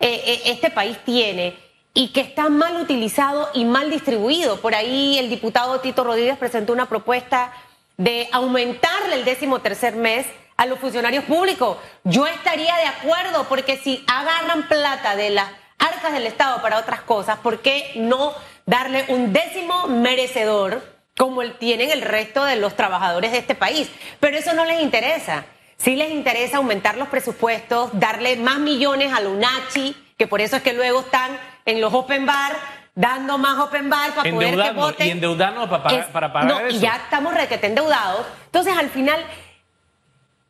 eh, 0.00 0.22
eh, 0.24 0.42
este 0.46 0.70
país 0.70 0.96
tiene 1.04 1.54
y 1.92 2.14
que 2.14 2.22
están 2.22 2.56
mal 2.56 2.80
utilizados 2.80 3.50
y 3.52 3.66
mal 3.66 3.90
distribuidos. 3.90 4.58
Por 4.60 4.74
ahí 4.74 5.18
el 5.18 5.28
diputado 5.28 5.80
Tito 5.80 6.02
Rodríguez 6.02 6.38
presentó 6.38 6.72
una 6.72 6.88
propuesta 6.88 7.52
de 7.98 8.26
aumentarle 8.32 9.16
el 9.16 9.26
décimo 9.26 9.58
tercer 9.58 9.96
mes 9.96 10.24
a 10.56 10.64
los 10.64 10.78
funcionarios 10.78 11.24
públicos. 11.24 11.76
Yo 12.04 12.26
estaría 12.26 12.74
de 12.76 12.86
acuerdo 12.86 13.44
porque 13.50 13.76
si 13.76 14.02
agarran 14.06 14.66
plata 14.66 15.14
de 15.14 15.28
las 15.28 15.50
arcas 15.78 16.12
del 16.12 16.26
Estado 16.26 16.60
para 16.62 16.78
otras 16.78 17.00
cosas, 17.02 17.38
¿por 17.38 17.60
qué 17.60 17.92
no 17.96 18.32
darle 18.64 19.04
un 19.08 19.32
décimo 19.32 19.86
merecedor 19.88 20.82
como 21.16 21.42
el 21.42 21.56
tienen 21.58 21.90
el 21.90 22.02
resto 22.02 22.44
de 22.44 22.56
los 22.56 22.76
trabajadores 22.76 23.32
de 23.32 23.38
este 23.38 23.54
país? 23.54 23.90
Pero 24.20 24.36
eso 24.36 24.52
no 24.54 24.64
les 24.64 24.80
interesa. 24.80 25.44
Sí 25.78 25.94
les 25.94 26.10
interesa 26.10 26.56
aumentar 26.56 26.96
los 26.96 27.08
presupuestos, 27.08 27.90
darle 27.92 28.36
más 28.36 28.58
millones 28.58 29.12
a 29.12 29.20
UNACHI, 29.20 29.94
que 30.16 30.26
por 30.26 30.40
eso 30.40 30.56
es 30.56 30.62
que 30.62 30.72
luego 30.72 31.00
están 31.00 31.38
en 31.66 31.80
los 31.80 31.92
open 31.92 32.24
bar 32.24 32.56
dando 32.96 33.36
más 33.36 33.58
open 33.58 33.90
bar 33.90 34.14
para 34.14 34.30
poder 34.30 34.56
que 34.56 34.70
voten. 34.72 35.06
Y 35.06 35.10
endeudarnos 35.10 35.68
para, 35.68 36.08
para 36.08 36.32
pagar 36.32 36.62
no, 36.62 36.68
Y 36.68 36.78
ya 36.80 36.96
estamos 36.96 37.34
requete 37.34 37.68
endeudados. 37.68 38.26
Entonces, 38.46 38.76
al 38.76 38.88
final, 38.88 39.24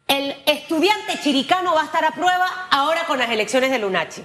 el 0.08 0.34
estudiante 0.46 1.18
chiricano 1.20 1.74
va 1.74 1.82
a 1.82 1.84
estar 1.84 2.04
a 2.04 2.12
prueba 2.12 2.68
ahora 2.70 3.04
con 3.06 3.18
las 3.18 3.28
elecciones 3.30 3.70
de 3.70 3.80
Lunachi. 3.80 4.24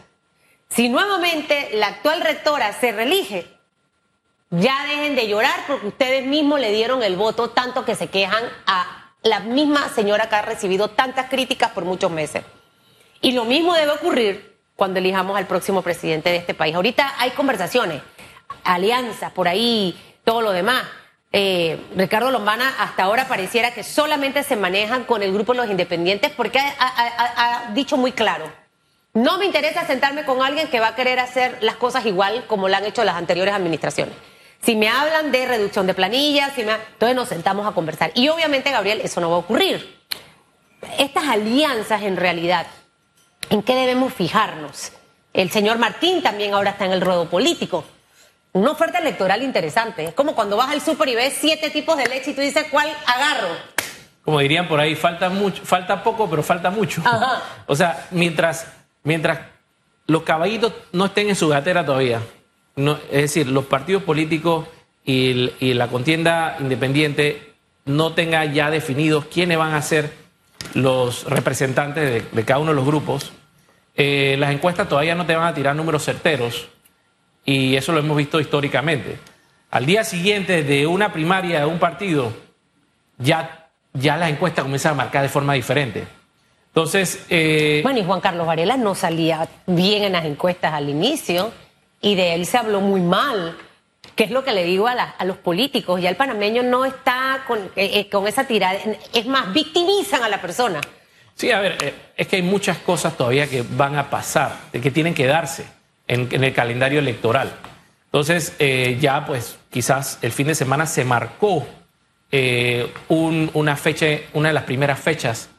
Si 0.73 0.89
nuevamente 0.89 1.71
la 1.73 1.87
actual 1.87 2.21
rectora 2.21 2.73
se 2.73 2.91
reelige, 2.91 3.45
ya 4.49 4.85
dejen 4.85 5.15
de 5.15 5.27
llorar 5.27 5.59
porque 5.67 5.87
ustedes 5.87 6.25
mismos 6.25 6.59
le 6.59 6.71
dieron 6.71 7.03
el 7.03 7.15
voto, 7.15 7.49
tanto 7.49 7.85
que 7.85 7.95
se 7.95 8.07
quejan 8.07 8.43
a 8.65 9.11
la 9.23 9.39
misma 9.41 9.89
señora 9.89 10.29
que 10.29 10.35
ha 10.35 10.41
recibido 10.41 10.89
tantas 10.89 11.29
críticas 11.29 11.71
por 11.71 11.85
muchos 11.85 12.09
meses. 12.09 12.43
Y 13.21 13.33
lo 13.33 13.45
mismo 13.45 13.73
debe 13.73 13.91
ocurrir 13.91 14.57
cuando 14.75 14.99
elijamos 14.99 15.37
al 15.37 15.45
próximo 15.45 15.81
presidente 15.81 16.29
de 16.29 16.37
este 16.37 16.53
país. 16.53 16.73
Ahorita 16.75 17.13
hay 17.17 17.31
conversaciones, 17.31 18.01
alianzas, 18.63 19.31
por 19.31 19.47
ahí, 19.47 19.95
todo 20.23 20.41
lo 20.41 20.51
demás. 20.51 20.83
Eh, 21.33 21.79
Ricardo 21.95 22.31
Lombana 22.31 22.73
hasta 22.79 23.03
ahora 23.03 23.27
pareciera 23.27 23.73
que 23.73 23.83
solamente 23.83 24.43
se 24.43 24.55
manejan 24.55 25.03
con 25.03 25.21
el 25.21 25.31
grupo 25.31 25.53
de 25.53 25.59
los 25.59 25.69
independientes 25.69 26.31
porque 26.31 26.59
ha, 26.59 27.69
dicho 27.73 27.95
muy 27.95 28.11
claro, 28.11 28.51
no 29.13 29.37
me 29.37 29.45
interesa 29.45 29.85
sentarme 29.85 30.25
con 30.25 30.41
alguien 30.41 30.67
que 30.67 30.79
va 30.79 30.89
a 30.89 30.95
querer 30.95 31.19
hacer 31.19 31.57
las 31.61 31.75
cosas 31.75 32.05
igual 32.05 32.45
como 32.47 32.69
lo 32.69 32.75
han 32.75 32.85
hecho 32.85 33.03
las 33.03 33.15
anteriores 33.15 33.53
administraciones. 33.53 34.15
Si 34.63 34.75
me 34.75 34.89
hablan 34.89 35.31
de 35.31 35.45
reducción 35.47 35.87
de 35.87 35.93
planillas, 35.93 36.53
si 36.53 36.63
me... 36.63 36.73
entonces 36.73 37.15
nos 37.15 37.29
sentamos 37.29 37.67
a 37.67 37.71
conversar. 37.71 38.11
Y 38.13 38.29
obviamente, 38.29 38.71
Gabriel, 38.71 39.01
eso 39.03 39.19
no 39.19 39.29
va 39.29 39.37
a 39.37 39.39
ocurrir. 39.39 39.99
Estas 40.99 41.27
alianzas 41.27 42.03
en 42.03 42.17
realidad, 42.17 42.67
¿en 43.49 43.63
qué 43.63 43.75
debemos 43.75 44.13
fijarnos? 44.13 44.91
El 45.33 45.49
señor 45.49 45.77
Martín 45.77 46.21
también 46.21 46.53
ahora 46.53 46.71
está 46.71 46.85
en 46.85 46.91
el 46.91 47.01
ruedo 47.01 47.29
político 47.29 47.85
una 48.53 48.71
oferta 48.71 48.99
electoral 48.99 49.43
interesante. 49.43 50.05
Es 50.05 50.13
como 50.13 50.35
cuando 50.35 50.57
vas 50.57 50.71
al 50.71 50.81
súper 50.81 51.09
y 51.09 51.15
ves 51.15 51.37
siete 51.39 51.69
tipos 51.69 51.97
de 51.97 52.07
leche 52.07 52.31
y 52.31 52.33
tú 52.33 52.41
dices, 52.41 52.65
¿cuál 52.69 52.89
agarro? 53.05 53.49
Como 54.23 54.39
dirían 54.39 54.67
por 54.67 54.79
ahí, 54.79 54.95
falta 54.95 55.29
mucho, 55.29 55.63
falta 55.65 56.03
poco, 56.03 56.29
pero 56.29 56.43
falta 56.43 56.69
mucho. 56.69 57.01
O 57.65 57.75
sea, 57.75 58.07
mientras, 58.11 58.67
mientras 59.03 59.39
los 60.07 60.23
caballitos 60.23 60.73
no 60.91 61.05
estén 61.05 61.29
en 61.29 61.35
su 61.35 61.47
gatera 61.47 61.85
todavía, 61.85 62.21
es 62.75 63.21
decir, 63.21 63.47
los 63.47 63.65
partidos 63.65 64.03
políticos 64.03 64.67
y, 65.05 65.73
la 65.73 65.87
contienda 65.87 66.57
independiente 66.59 67.53
no 67.85 68.13
tengan 68.13 68.53
ya 68.53 68.69
definidos 68.69 69.25
quiénes 69.25 69.57
van 69.57 69.73
a 69.73 69.81
ser 69.81 70.13
los 70.73 71.25
representantes 71.25 72.25
de, 72.31 72.43
cada 72.45 72.59
uno 72.59 72.71
de 72.71 72.75
los 72.75 72.85
grupos, 72.85 73.31
eh, 73.95 74.35
las 74.39 74.51
encuestas 74.51 74.87
todavía 74.87 75.15
no 75.15 75.25
te 75.25 75.35
van 75.35 75.47
a 75.47 75.53
tirar 75.53 75.75
números 75.75 76.05
certeros 76.05 76.69
y 77.45 77.75
eso 77.75 77.91
lo 77.91 77.99
hemos 77.99 78.15
visto 78.15 78.39
históricamente. 78.39 79.17
Al 79.71 79.85
día 79.85 80.03
siguiente 80.03 80.63
de 80.63 80.85
una 80.85 81.11
primaria 81.11 81.61
de 81.61 81.65
un 81.65 81.79
partido, 81.79 82.33
ya 83.17 83.69
las 83.93 84.29
encuestas 84.29 84.63
comienzan 84.63 84.93
a 84.93 84.95
marcar 84.95 85.23
de 85.23 85.29
forma 85.29 85.53
diferente. 85.53 86.20
Entonces. 86.73 87.25
Eh, 87.29 87.81
bueno, 87.83 87.99
y 87.99 88.03
Juan 88.03 88.21
Carlos 88.21 88.47
Varela 88.47 88.77
no 88.77 88.95
salía 88.95 89.47
bien 89.67 90.03
en 90.03 90.13
las 90.13 90.25
encuestas 90.25 90.73
al 90.73 90.89
inicio 90.89 91.51
y 92.01 92.15
de 92.15 92.33
él 92.33 92.45
se 92.45 92.57
habló 92.57 92.81
muy 92.81 93.01
mal. 93.01 93.57
¿Qué 94.15 94.23
es 94.23 94.31
lo 94.31 94.43
que 94.43 94.51
le 94.51 94.63
digo 94.63 94.87
a, 94.87 94.93
a 94.93 95.25
los 95.25 95.37
políticos? 95.37 96.01
Ya 96.01 96.09
el 96.09 96.15
panameño 96.15 96.63
no 96.63 96.85
está 96.85 97.43
con, 97.47 97.59
eh, 97.75 97.99
eh, 97.99 98.09
con 98.09 98.27
esa 98.27 98.45
tirada. 98.45 98.79
Es 99.13 99.25
más, 99.25 99.53
victimizan 99.53 100.23
a 100.23 100.29
la 100.29 100.41
persona. 100.41 100.81
Sí, 101.35 101.51
a 101.51 101.59
ver, 101.59 101.95
es 102.15 102.27
que 102.27 102.37
hay 102.37 102.41
muchas 102.41 102.77
cosas 102.77 103.17
todavía 103.17 103.47
que 103.47 103.63
van 103.67 103.97
a 103.97 104.09
pasar, 104.09 104.57
de 104.71 104.81
que 104.81 104.91
tienen 104.91 105.13
que 105.13 105.25
darse 105.25 105.65
en, 106.07 106.43
el 106.43 106.53
calendario 106.53 106.99
electoral. 106.99 107.51
Entonces, 108.05 108.53
eh, 108.59 108.97
ya 108.99 109.25
pues 109.25 109.57
quizás 109.69 110.19
el 110.21 110.31
fin 110.31 110.47
de 110.47 110.55
semana 110.55 110.85
se 110.85 111.05
marcó 111.05 111.65
eh, 112.31 112.91
una 113.07 113.75
fecha, 113.77 114.05
una 114.33 114.49
de 114.49 114.53
las 114.53 114.63
primeras 114.65 114.99
fechas 114.99 115.49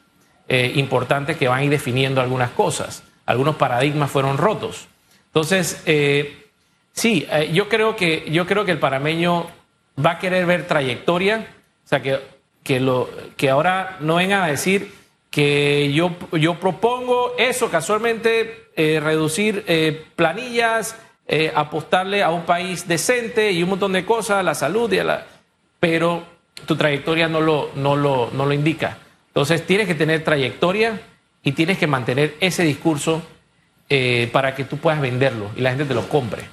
eh, 0.47 0.73
importantes 0.75 1.37
que 1.37 1.47
van 1.47 1.59
a 1.59 1.63
ir 1.63 1.69
definiendo 1.69 2.21
algunas 2.21 2.51
cosas. 2.51 3.03
Algunos 3.25 3.55
paradigmas 3.55 4.11
fueron 4.11 4.37
rotos. 4.37 4.87
Entonces, 5.27 5.81
sí, 6.91 7.27
yo 7.53 7.69
creo 7.69 7.95
que 7.95 8.29
yo 8.29 8.45
creo 8.45 8.65
que 8.65 8.71
el 8.71 8.79
parameño 8.79 9.47
va 10.03 10.11
a 10.11 10.19
querer 10.19 10.45
ver 10.45 10.67
trayectoria, 10.67 11.47
o 11.85 11.87
sea 11.87 12.01
que, 12.01 12.19
que, 12.63 12.79
lo, 12.79 13.09
que 13.37 13.49
ahora 13.49 13.97
no 13.99 14.15
vengan 14.15 14.43
a 14.43 14.47
decir 14.47 14.91
que 15.33 15.91
yo, 15.93 16.11
yo 16.33 16.59
propongo 16.59 17.33
eso 17.39 17.71
casualmente 17.71 18.67
eh, 18.75 18.99
reducir 19.03 19.63
eh, 19.67 20.05
planillas, 20.15 20.95
eh, 21.27 21.51
apostarle 21.55 22.21
a 22.21 22.29
un 22.29 22.43
país 22.43 22.87
decente 22.87 23.51
y 23.51 23.63
un 23.63 23.69
montón 23.69 23.93
de 23.93 24.05
cosas, 24.05 24.45
la 24.45 24.53
salud, 24.53 24.91
y 24.93 24.97
la, 24.97 25.25
pero 25.79 26.23
tu 26.67 26.75
trayectoria 26.75 27.27
no 27.27 27.41
lo, 27.41 27.71
no, 27.75 27.95
lo, 27.95 28.29
no 28.31 28.45
lo 28.45 28.53
indica. 28.53 28.99
Entonces 29.33 29.65
tienes 29.65 29.87
que 29.87 29.95
tener 29.95 30.23
trayectoria 30.23 31.01
y 31.43 31.53
tienes 31.53 31.77
que 31.77 31.87
mantener 31.87 32.35
ese 32.39 32.63
discurso 32.63 33.21
para 34.31 34.55
que 34.55 34.63
tú 34.63 34.77
puedas 34.77 34.99
venderlo 34.99 35.51
y 35.55 35.61
la 35.61 35.69
gente 35.69 35.85
te 35.85 35.93
lo 35.93 36.07
compre. 36.09 36.43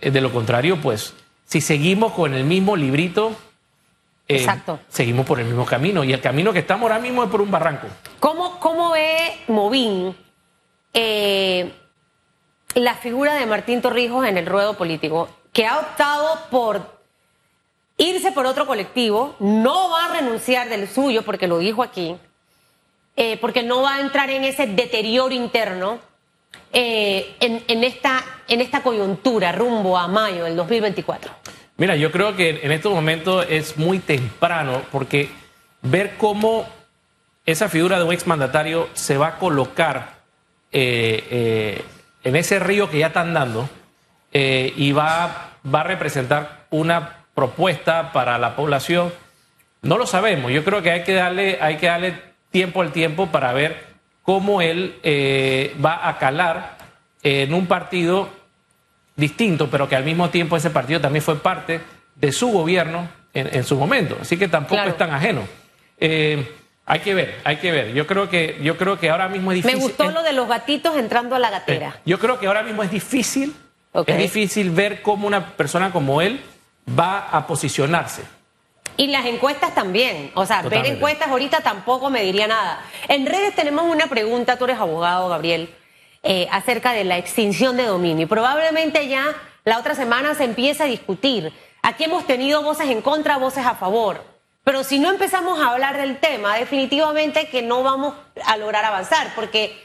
de 0.00 0.20
lo 0.20 0.32
contrario, 0.32 0.78
pues, 0.80 1.14
si 1.44 1.60
seguimos 1.60 2.12
con 2.12 2.32
el 2.34 2.44
mismo 2.44 2.76
librito, 2.76 3.36
seguimos 4.88 5.26
por 5.26 5.40
el 5.40 5.46
mismo 5.46 5.66
camino. 5.66 6.04
Y 6.04 6.12
el 6.12 6.20
camino 6.20 6.52
que 6.52 6.60
estamos 6.60 6.82
ahora 6.82 7.00
mismo 7.00 7.24
es 7.24 7.30
por 7.30 7.40
un 7.40 7.50
barranco. 7.50 7.86
¿Cómo, 8.20 8.58
cómo 8.60 8.92
ve 8.92 9.38
Movín 9.48 10.14
eh, 10.94 11.72
la 12.74 12.94
figura 12.94 13.34
de 13.34 13.46
Martín 13.46 13.82
Torrijos 13.82 14.26
en 14.26 14.38
el 14.38 14.46
ruedo 14.46 14.74
político, 14.74 15.28
que 15.52 15.66
ha 15.66 15.80
optado 15.80 16.38
por 16.50 16.93
irse 17.96 18.32
por 18.32 18.46
otro 18.46 18.66
colectivo, 18.66 19.36
no 19.38 19.90
va 19.90 20.06
a 20.06 20.20
renunciar 20.20 20.68
del 20.68 20.88
suyo, 20.88 21.22
porque 21.22 21.46
lo 21.46 21.58
dijo 21.58 21.82
aquí, 21.82 22.16
eh, 23.16 23.38
porque 23.40 23.62
no 23.62 23.82
va 23.82 23.96
a 23.96 24.00
entrar 24.00 24.30
en 24.30 24.44
ese 24.44 24.66
deterioro 24.66 25.34
interno 25.34 26.00
eh, 26.72 27.36
en, 27.40 27.84
esta, 27.84 28.24
en 28.48 28.60
esta 28.60 28.82
coyuntura 28.82 29.52
rumbo 29.52 29.96
a 29.96 30.08
mayo 30.08 30.44
del 30.44 30.56
2024. 30.56 31.30
Mira, 31.76 31.96
yo 31.96 32.10
creo 32.10 32.36
que 32.36 32.60
en 32.62 32.72
estos 32.72 32.92
momentos 32.92 33.46
es 33.48 33.76
muy 33.76 34.00
temprano 34.00 34.82
porque 34.90 35.28
ver 35.82 36.14
cómo 36.16 36.66
esa 37.46 37.68
figura 37.68 37.98
de 37.98 38.04
un 38.04 38.12
exmandatario 38.12 38.88
se 38.94 39.16
va 39.16 39.28
a 39.28 39.38
colocar 39.38 40.14
eh, 40.72 41.84
en 42.24 42.36
ese 42.36 42.58
río 42.58 42.90
que 42.90 42.98
ya 42.98 43.08
están 43.08 43.34
dando 43.34 43.68
y 44.32 44.90
va, 44.90 45.52
va 45.72 45.80
a 45.80 45.84
representar 45.84 46.66
una 46.70 47.23
propuesta 47.34 48.12
para 48.12 48.38
la 48.38 48.56
población. 48.56 49.12
No 49.82 49.98
lo 49.98 50.06
sabemos. 50.06 50.52
Yo 50.52 50.64
creo 50.64 50.82
que 50.82 50.90
hay 50.90 51.02
que 51.02 51.14
darle, 51.14 51.58
hay 51.60 51.76
que 51.76 51.86
darle 51.86 52.14
tiempo 52.50 52.80
al 52.82 52.92
tiempo 52.92 53.26
para 53.26 53.52
ver 53.52 53.94
cómo 54.22 54.62
él 54.62 54.96
eh, 55.02 55.74
va 55.84 56.08
a 56.08 56.18
calar 56.18 56.78
en 57.22 57.52
un 57.52 57.66
partido 57.66 58.28
distinto, 59.16 59.68
pero 59.70 59.88
que 59.88 59.96
al 59.96 60.04
mismo 60.04 60.30
tiempo 60.30 60.56
ese 60.56 60.70
partido 60.70 61.00
también 61.00 61.22
fue 61.22 61.36
parte 61.36 61.80
de 62.14 62.32
su 62.32 62.48
gobierno 62.48 63.08
en, 63.32 63.64
su 63.64 63.76
momento. 63.76 64.16
Así 64.20 64.36
que 64.36 64.48
tampoco 64.48 64.82
es 64.82 64.96
tan 64.96 65.12
ajeno. 65.12 65.42
Eh, 65.98 66.48
hay 66.86 67.00
que 67.00 67.14
ver, 67.14 67.40
hay 67.44 67.56
que 67.56 67.72
ver. 67.72 67.92
Yo 67.92 68.06
creo 68.06 68.28
que, 68.28 68.58
yo 68.62 68.76
creo 68.76 68.98
que 68.98 69.10
ahora 69.10 69.28
mismo 69.28 69.52
es 69.52 69.56
difícil. 69.56 69.78
Me 69.78 69.84
gustó 69.84 70.10
lo 70.10 70.22
de 70.22 70.32
los 70.32 70.48
gatitos 70.48 70.96
entrando 70.96 71.34
a 71.34 71.38
la 71.38 71.50
gatera. 71.50 71.88
Eh, 71.96 72.00
yo 72.06 72.18
creo 72.18 72.38
que 72.38 72.46
ahora 72.46 72.62
mismo 72.62 72.82
es 72.82 72.90
difícil, 72.90 73.54
es 74.06 74.18
difícil 74.18 74.70
ver 74.70 75.02
cómo 75.02 75.26
una 75.26 75.56
persona 75.56 75.90
como 75.90 76.20
él 76.20 76.40
va 76.88 77.28
a 77.30 77.46
posicionarse. 77.46 78.22
Y 78.96 79.08
las 79.08 79.26
encuestas 79.26 79.74
también. 79.74 80.30
O 80.34 80.46
sea, 80.46 80.62
ver 80.62 80.86
encuestas 80.86 81.28
ahorita 81.28 81.60
tampoco 81.60 82.10
me 82.10 82.22
diría 82.22 82.46
nada. 82.46 82.80
En 83.08 83.26
redes 83.26 83.54
tenemos 83.54 83.84
una 83.84 84.06
pregunta, 84.06 84.56
tú 84.56 84.64
eres 84.64 84.78
abogado, 84.78 85.28
Gabriel, 85.28 85.74
eh, 86.22 86.46
acerca 86.50 86.92
de 86.92 87.04
la 87.04 87.18
extinción 87.18 87.76
de 87.76 87.84
dominio. 87.84 88.24
Y 88.24 88.28
probablemente 88.28 89.08
ya 89.08 89.34
la 89.64 89.78
otra 89.78 89.94
semana 89.94 90.34
se 90.34 90.44
empiece 90.44 90.82
a 90.82 90.86
discutir. 90.86 91.52
Aquí 91.82 92.04
hemos 92.04 92.26
tenido 92.26 92.62
voces 92.62 92.88
en 92.88 93.02
contra, 93.02 93.36
voces 93.36 93.66
a 93.66 93.74
favor. 93.74 94.22
Pero 94.62 94.84
si 94.84 94.98
no 94.98 95.10
empezamos 95.10 95.60
a 95.60 95.72
hablar 95.72 95.98
del 95.98 96.18
tema, 96.18 96.56
definitivamente 96.56 97.48
que 97.48 97.62
no 97.62 97.82
vamos 97.82 98.14
a 98.46 98.56
lograr 98.56 98.84
avanzar, 98.84 99.32
porque 99.34 99.76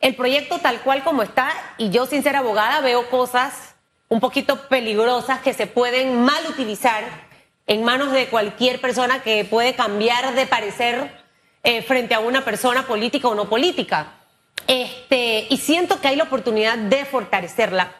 el 0.00 0.14
proyecto 0.14 0.58
tal 0.58 0.80
cual 0.80 1.02
como 1.04 1.22
está, 1.22 1.50
y 1.78 1.88
yo 1.88 2.04
sin 2.04 2.22
ser 2.22 2.36
abogada 2.36 2.80
veo 2.80 3.08
cosas 3.08 3.75
un 4.08 4.20
poquito 4.20 4.68
peligrosas 4.68 5.40
que 5.40 5.52
se 5.52 5.66
pueden 5.66 6.22
mal 6.22 6.44
utilizar 6.48 7.04
en 7.66 7.82
manos 7.82 8.12
de 8.12 8.26
cualquier 8.28 8.80
persona 8.80 9.22
que 9.22 9.44
puede 9.44 9.74
cambiar 9.74 10.34
de 10.34 10.46
parecer 10.46 11.10
eh, 11.64 11.82
frente 11.82 12.14
a 12.14 12.20
una 12.20 12.44
persona 12.44 12.86
política 12.86 13.28
o 13.28 13.34
no 13.34 13.48
política. 13.48 14.12
Este, 14.68 15.46
y 15.50 15.56
siento 15.56 16.00
que 16.00 16.08
hay 16.08 16.16
la 16.16 16.24
oportunidad 16.24 16.78
de 16.78 17.04
fortalecerla. 17.04 17.92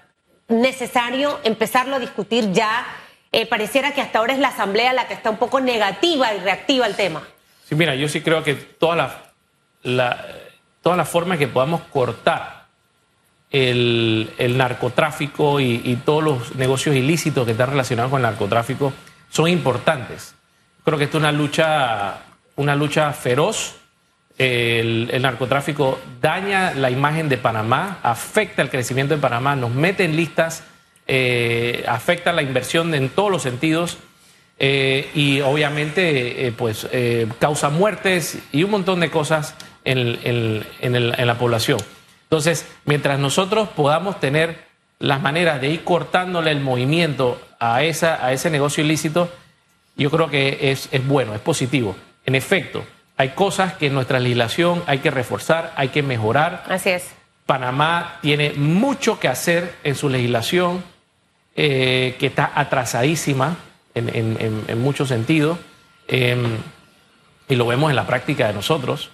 Necesario 0.49 1.41
empezarlo 1.43 1.97
a 1.97 1.99
discutir 1.99 2.53
ya. 2.53 2.87
Eh, 3.33 3.47
pareciera 3.47 3.93
que 3.93 4.01
hasta 4.01 4.21
ahora 4.21 4.33
es 4.33 4.39
la 4.39 4.49
Asamblea 4.49 4.93
la 4.93 5.09
que 5.09 5.15
está 5.15 5.31
un 5.31 5.37
poco 5.37 5.61
negativa 5.61 6.33
y 6.33 6.39
reactiva 6.39 6.87
al 6.87 6.95
tema. 6.95 7.23
Sí, 7.69 7.75
mira, 7.75 7.97
yo 7.97 8.09
sí 8.09 8.21
creo 8.21 8.45
que 8.45 8.55
toda 8.55 8.95
la, 8.95 9.23
la 9.83 10.25
todas 10.81 10.97
las 10.97 11.09
formas 11.09 11.39
que 11.39 11.49
podamos 11.49 11.81
cortar 11.93 12.66
el, 13.57 14.55
narcotráfico 14.57 15.61
y, 15.61 15.99
todos 16.05 16.23
los 16.23 16.55
negocios 16.57 16.95
ilícitos 16.95 17.45
que 17.45 17.53
están 17.53 17.71
relacionados 17.71 18.11
con 18.11 18.21
el 18.21 18.25
narcotráfico 18.25 18.93
son 19.31 19.49
importantes. 19.49 20.35
Creo 20.85 20.99
que 20.99 21.05
esta 21.05 21.19
es 21.19 21.23
una 21.23 21.33
lucha, 21.33 22.19
una 22.57 22.77
lucha 22.77 23.13
feroz. 23.13 23.77
El, 24.39 25.11
narcotráfico 25.21 25.99
daña 26.21 26.75
la 26.75 26.91
imagen 26.91 27.29
de 27.29 27.39
Panamá, 27.39 27.99
afecta 28.03 28.63
el 28.63 28.71
crecimiento 28.71 29.15
de 29.15 29.21
Panamá, 29.21 29.57
nos 29.57 29.71
mete 29.71 30.05
en 30.05 30.17
listas, 30.17 30.63
eh, 31.07 31.85
afecta 31.89 32.33
la 32.33 32.43
inversión 32.43 32.95
en 32.95 33.09
todos 33.09 33.31
los 33.31 33.43
sentidos 33.43 33.97
eh, 34.59 35.11
y 35.15 35.41
obviamente 35.41 36.47
eh, 36.47 36.53
pues 36.53 36.89
causa 37.39 37.71
muertes 37.71 38.39
y 38.53 38.65
un 38.65 38.71
montón 38.71 39.01
de 39.01 39.11
cosas 39.11 39.55
en 39.85 41.27
la 41.27 41.39
población. 41.39 41.79
Entonces, 42.27 42.67
mientras 42.85 43.19
nosotros 43.19 43.69
podamos 43.69 44.21
tener 44.21 44.67
las 44.99 45.23
maneras 45.23 45.61
de 45.61 45.69
ir 45.69 45.85
cortándole 45.85 46.51
el 46.51 46.61
movimiento 46.61 47.41
a, 47.61 47.83
esa, 47.83 48.25
a 48.25 48.33
ese 48.33 48.51
negocio 48.51 48.85
ilícito, 48.85 49.31
yo 49.97 50.11
creo 50.11 50.29
que 50.29 50.71
es, 50.73 50.89
es 50.91 51.07
bueno, 51.07 51.35
es 51.35 51.41
positivo. 51.41 51.97
En 52.25 52.35
efecto, 52.35 52.85
hay 53.17 53.31
cosas 53.31 53.75
que 53.75 53.87
en 53.87 53.95
nuestra 53.95 54.19
legislación 54.19 54.83
hay 54.87 54.99
que 54.99 55.11
reforzar, 55.11 55.73
hay 55.77 55.89
que 55.89 56.03
mejorar. 56.03 56.65
Así 56.69 56.91
es. 56.91 57.11
Panamá 57.47 58.19
tiene 58.21 58.53
mucho 58.53 59.21
que 59.21 59.29
hacer 59.29 59.75
en 59.85 59.95
su 59.95 60.09
legislación, 60.09 60.83
eh, 61.55 62.17
que 62.19 62.27
está 62.27 62.53
atrasadísima 62.55 63.57
en, 63.95 64.79
muchos 64.83 65.09
sentidos, 65.09 65.59
em, 66.09 66.59
y 67.49 67.55
lo 67.55 67.67
vemos 67.67 67.89
en 67.89 67.97
la 67.97 68.07
práctica 68.07 68.49
de 68.49 68.53
nosotros. 68.53 69.11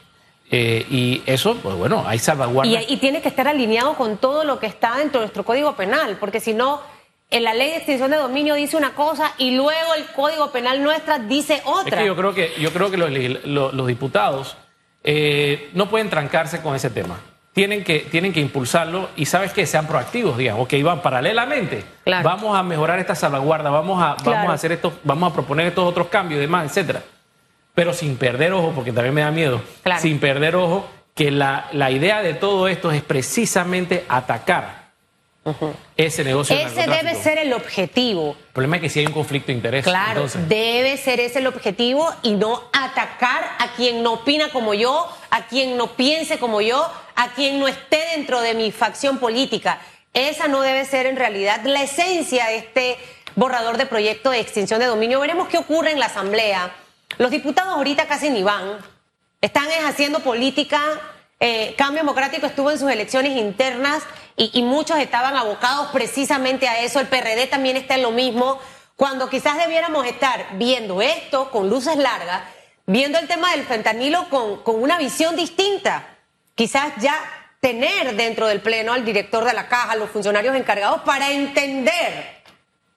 Eh, 0.55 0.85
y 0.91 1.23
eso, 1.25 1.57
pues 1.57 1.75
bueno, 1.77 2.05
hay 2.07 2.19
salvaguardas. 2.19 2.85
Y, 2.87 2.93
y, 2.93 2.97
tiene 2.99 3.23
que 3.23 3.29
estar 3.29 3.49
alineado 3.49 3.95
con 3.95 4.19
todo 4.19 4.45
lo 4.45 4.59
que 4.59 4.67
está 4.67 4.99
dentro 4.99 5.21
de 5.21 5.25
nuestro 5.25 5.45
Código 5.45 5.75
Penal, 5.77 6.19
porque 6.21 6.41
si 6.41 6.53
no, 6.53 6.83
en 7.31 7.45
la 7.45 7.55
ley 7.55 7.71
de 7.71 7.77
extinción 7.77 8.11
de 8.11 8.19
dominio 8.19 8.55
dice 8.55 8.77
una 8.77 8.95
cosa 8.95 9.33
y 9.39 9.57
luego 9.57 9.95
el 9.97 10.05
Código 10.15 10.53
Penal 10.53 10.83
nuestra 10.83 11.19
dice 11.19 11.63
otra. 11.65 11.97
Es 11.97 12.03
que 12.03 12.07
yo 12.07 12.15
creo 12.15 12.35
que, 12.35 12.53
yo 12.61 12.71
creo 12.71 12.91
que 12.91 12.99
los, 12.99 13.87
diputados 13.87 14.59
eh, 15.03 15.71
no 15.73 15.89
pueden 15.89 16.11
trancarse 16.11 16.61
con 16.61 16.77
ese 16.77 16.91
tema. 16.91 17.19
Tienen 17.55 17.83
que, 17.83 18.01
tienen 18.01 18.35
que 18.35 18.41
impulsarlo 18.41 19.09
y 19.17 19.25
sabes 19.25 19.55
que 19.55 19.65
sean 19.65 19.87
proactivos, 19.87 20.37
digamos, 20.37 20.69
que 20.69 20.77
iban 20.77 21.01
paralelamente. 21.01 21.83
Vamos 22.05 22.59
a 22.59 22.63
mejorar 22.63 22.99
esta 22.99 23.15
salvaguarda, 23.15 23.71
vamos 23.71 24.03
a, 24.03 24.17
vamos 24.23 24.51
a 24.51 24.53
hacer 24.53 24.73
esto, 24.73 24.93
vamos 25.03 25.31
a 25.31 25.35
proponer 25.35 25.69
estos 25.69 25.89
otros 25.89 26.09
cambios 26.09 26.37
y 26.39 26.43
demás, 26.43 26.67
etcétera 26.67 27.03
pero 27.75 27.93
sin 27.95 28.17
perder 28.17 28.53
ojo, 28.53 28.73
porque 28.75 28.93
también 28.93 29.15
me 29.15 29.21
da 29.23 29.31
miedo, 29.31 29.63
sin 29.99 30.19
perder 30.19 30.57
ojo 30.57 30.87
que 31.15 31.31
la, 31.31 31.69
la, 31.73 31.91
idea 31.91 32.23
de 32.23 32.35
todo 32.35 32.69
esto 32.69 32.91
es 32.91 33.03
precisamente 33.03 34.05
atacar 34.09 34.83
ese 35.97 36.25
negocio. 36.25 36.57
Ese 36.57 36.87
debe 36.87 37.15
ser 37.17 37.39
el 37.39 37.53
objetivo. 37.53 38.37
El 38.39 38.53
problema 38.53 38.77
es 38.77 38.83
que 38.83 38.89
si 38.89 39.01
hay 39.01 39.07
un 39.07 39.13
conflicto 39.13 39.49
de 39.49 39.55
interés. 39.55 39.85
Claro, 39.85 40.27
debe 40.49 40.97
ser 40.97 41.21
ese 41.21 41.41
el 41.41 41.49
objetivo 41.49 42.09
y 42.23 42.33
no 42.33 42.63
atacar 42.73 43.57
a 43.59 43.73
quien 43.75 44.03
no 44.03 44.15
opina 44.15 44.51
como 44.51 44.73
yo, 44.73 45.09
a 45.31 45.47
quien 45.47 45.77
no 45.77 45.89
piense 45.89 46.39
como 46.39 46.61
yo, 46.61 46.89
a 47.17 47.33
quien 47.33 47.59
no 47.59 47.67
esté 47.67 47.99
dentro 48.15 48.41
de 48.41 48.55
mi 48.55 48.71
facción 48.71 49.19
política. 49.19 49.81
Esa 50.15 50.47
no 50.47 50.61
debe 50.61 50.85
ser 50.85 51.07
en 51.07 51.17
realidad 51.17 51.63
la 51.65 51.83
esencia 51.83 52.47
de 52.47 52.57
este 52.57 52.97
borrador 53.35 53.79
de 53.79 53.87
proyecto 53.87 54.31
de 54.31 54.41
extinción 54.41 54.79
de 54.79 54.87
dominio. 54.87 55.19
Veremos 55.21 55.49
qué 55.49 55.59
ocurre 55.59 55.91
en 55.91 55.99
la 55.99 56.07
Asamblea 56.07 56.73
los 57.19 57.31
diputados 57.31 57.75
ahorita 57.75 58.07
casi 58.07 58.31
ni 58.31 58.43
van, 58.43 58.79
están 59.41 59.67
haciendo 59.85 60.21
política. 60.21 60.81
Eh, 61.41 61.75
Cambio 61.77 62.03
Democrático 62.03 62.47
estuvo 62.47 62.71
en 62.71 62.79
sus 62.79 62.91
elecciones 62.91 63.37
internas 63.37 64.05
y, 64.37 64.63
muchos 64.63 64.99
estaban 64.99 65.37
abocados 65.37 65.89
precisamente 65.93 66.69
a 66.69 66.81
eso. 66.81 67.01
El 67.01 67.09
PRD 67.09 67.49
también 67.49 67.77
está 67.77 67.97
en 67.97 68.03
lo 68.03 68.13
mismo. 68.13 68.59
Cuando 68.97 69.29
quizás 69.29 69.59
debiéramos 69.59 70.07
estar 70.07 70.47
viendo 70.55 71.03
esto 71.03 71.51
con 71.51 71.69
luces 71.69 71.97
largas, 71.97 72.43
viendo 72.87 73.19
el 73.19 73.27
tema 73.27 73.51
del 73.51 73.65
fentanilo 73.65 74.29
con, 74.31 74.63
con 74.63 74.81
una 74.81 74.97
visión 74.97 75.37
distinta. 75.37 76.17
Quizás 76.55 76.93
ya 76.99 77.15
tener 77.61 78.15
dentro 78.17 78.47
del 78.47 78.61
Pleno 78.61 78.93
al 78.93 79.05
director 79.05 79.45
de 79.45 79.53
la 79.53 79.69
caja, 79.69 79.97
los 79.97 80.11
funcionarios 80.11 80.55
encargados, 80.57 81.03
para 81.03 81.31
entender 81.33 82.43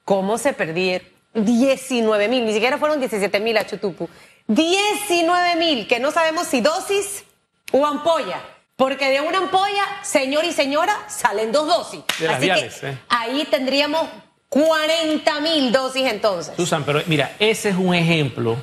cómo 0.03 0.37
se 0.37 0.53
perdieron 0.53 1.14
19 1.35 2.27
mil, 2.27 2.45
ni 2.45 2.53
siquiera 2.53 2.77
fueron 2.77 2.99
17 2.99 3.39
mil 3.39 3.57
a 3.57 3.67
Chutupu. 3.67 4.09
19 4.47 5.55
mil, 5.57 5.87
que 5.87 5.99
no 5.99 6.11
sabemos 6.11 6.47
si 6.47 6.61
dosis 6.61 7.23
o 7.71 7.85
ampolla. 7.85 8.41
Porque 8.75 9.09
de 9.09 9.21
una 9.21 9.37
ampolla, 9.37 9.83
señor 10.03 10.43
y 10.43 10.51
señora, 10.51 10.93
salen 11.07 11.51
dos 11.51 11.67
dosis. 11.67 12.01
Así 12.29 12.47
que 12.47 12.87
¿eh? 12.87 12.97
ahí 13.07 13.47
tendríamos 13.49 14.07
40 14.49 15.39
mil 15.39 15.71
dosis 15.71 16.05
entonces. 16.05 16.55
Susan, 16.55 16.83
pero 16.83 17.01
mira, 17.05 17.35
ese 17.39 17.69
es 17.69 17.75
un 17.75 17.93
ejemplo 17.95 18.57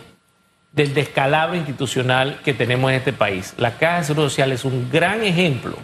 del 0.73 0.95
descalabro 0.95 1.57
institucional 1.57 2.41
que 2.45 2.55
tenemos 2.55 2.91
en 2.91 2.99
este 2.99 3.13
país. 3.13 3.55
La 3.57 3.79
Caja 3.79 3.99
de 3.99 4.05
Seguro 4.05 4.29
Social 4.29 4.53
es 4.53 4.65
un 4.65 4.91
gran 4.91 5.23
ejemplo 5.23 5.77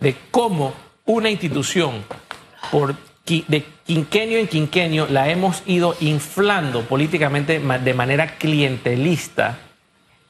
de 0.00 0.16
cómo 0.30 0.74
una 1.06 1.30
institución, 1.30 2.04
por 2.70 2.94
de 3.26 3.66
quinquenio 3.86 4.38
en 4.38 4.48
quinquenio 4.48 5.06
la 5.08 5.30
hemos 5.30 5.62
ido 5.66 5.96
inflando 6.00 6.82
políticamente 6.82 7.58
de 7.58 7.94
manera 7.94 8.36
clientelista 8.36 9.58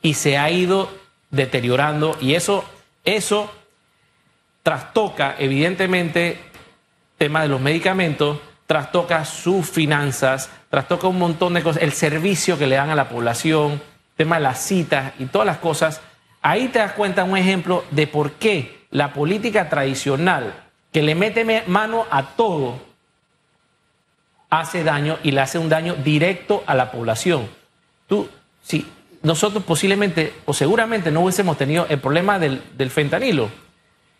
y 0.01 0.15
se 0.15 0.39
ha 0.39 0.51
ido 0.51 0.91
deteriorando 1.31 2.17
y 2.21 2.35
eso, 2.35 2.65
eso 3.05 3.51
trastoca 4.63 5.35
evidentemente 5.39 6.39
tema 7.19 7.43
de 7.43 7.49
los 7.49 7.61
medicamentos, 7.61 8.39
trastoca 8.67 9.25
sus 9.25 9.69
finanzas, 9.69 10.51
trastoca 10.71 11.09
un 11.09 11.19
montón 11.19 11.55
de 11.55 11.63
cosas, 11.63 11.83
el 11.83 11.93
servicio 11.93 12.59
que 12.59 12.67
le 12.67 12.77
dan 12.77 12.91
a 12.91 12.95
la 12.95 13.09
población, 13.09 13.81
tema 14.17 14.37
de 14.37 14.43
las 14.43 14.61
citas 14.61 15.13
y 15.19 15.27
todas 15.27 15.47
las 15.47 15.59
cosas. 15.59 16.01
Ahí 16.43 16.69
te 16.69 16.79
das 16.79 16.93
cuenta 16.93 17.25
un 17.25 17.37
ejemplo 17.37 17.85
de 17.91 18.07
por 18.07 18.33
qué 18.33 18.87
la 18.91 19.13
política 19.13 19.69
tradicional 19.69 20.64
que 20.95 21.03
le 21.03 21.17
mete 21.17 21.45
mano 21.67 22.07
a 22.09 22.23
todo, 22.37 22.79
hace 24.49 24.85
daño 24.85 25.19
y 25.25 25.33
le 25.33 25.41
hace 25.41 25.59
un 25.59 25.69
daño 25.69 25.97
directo 25.97 26.63
a 26.69 26.77
la 26.77 26.93
población. 26.93 27.49
Tú, 28.07 28.29
si 28.63 28.87
nosotros 29.23 29.65
posiblemente 29.65 30.35
o 30.45 30.55
seguramente 30.55 31.11
no 31.11 31.23
hubiésemos 31.23 31.59
tenido 31.59 31.85
el 31.89 31.99
problema 31.99 32.39
del, 32.39 32.63
fentanilo, 32.91 33.51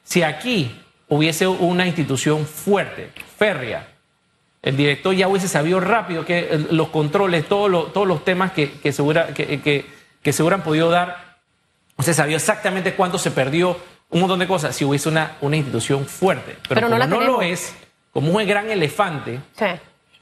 si 0.03 0.25
aquí 0.25 0.75
hubiese 1.07 1.47
una 1.47 1.87
institución 1.87 2.45
fuerte, 2.45 3.13
férrea, 3.39 3.87
el 4.61 4.77
director 4.77 5.15
ya 5.15 5.29
hubiese 5.29 5.47
sabido 5.47 5.79
rápido 5.79 6.25
que 6.25 6.67
los 6.73 6.89
controles, 6.89 7.47
todos 7.47 8.05
los 8.09 8.25
temas 8.25 8.51
que, 8.51 8.73
que, 8.81 8.91
segura, 8.91 9.29
que, 9.29 9.87
que, 10.21 10.33
se 10.33 10.43
hubieran 10.43 10.65
podido 10.65 10.91
dar, 10.91 11.37
o 11.95 12.03
sea, 12.03 12.15
sabía 12.15 12.35
exactamente 12.35 12.95
cuánto 12.95 13.17
se 13.17 13.31
perdió 13.31 13.79
un 14.15 14.21
montón 14.21 14.39
de 14.39 14.47
cosas 14.47 14.75
si 14.75 14.85
hubiese 14.87 15.09
una, 15.11 15.37
una 15.43 15.57
institución 15.57 16.07
fuerte. 16.07 16.57
Pero, 16.69 16.81
Pero 16.81 16.89
no 16.89 16.97
como 16.97 16.99
la 16.99 17.07
no 17.07 17.21
lo 17.21 17.43
es, 17.43 17.75
como 18.13 18.31
un 18.33 18.47
gran 18.47 18.71
elefante, 18.71 19.41
Sí. 19.59 19.67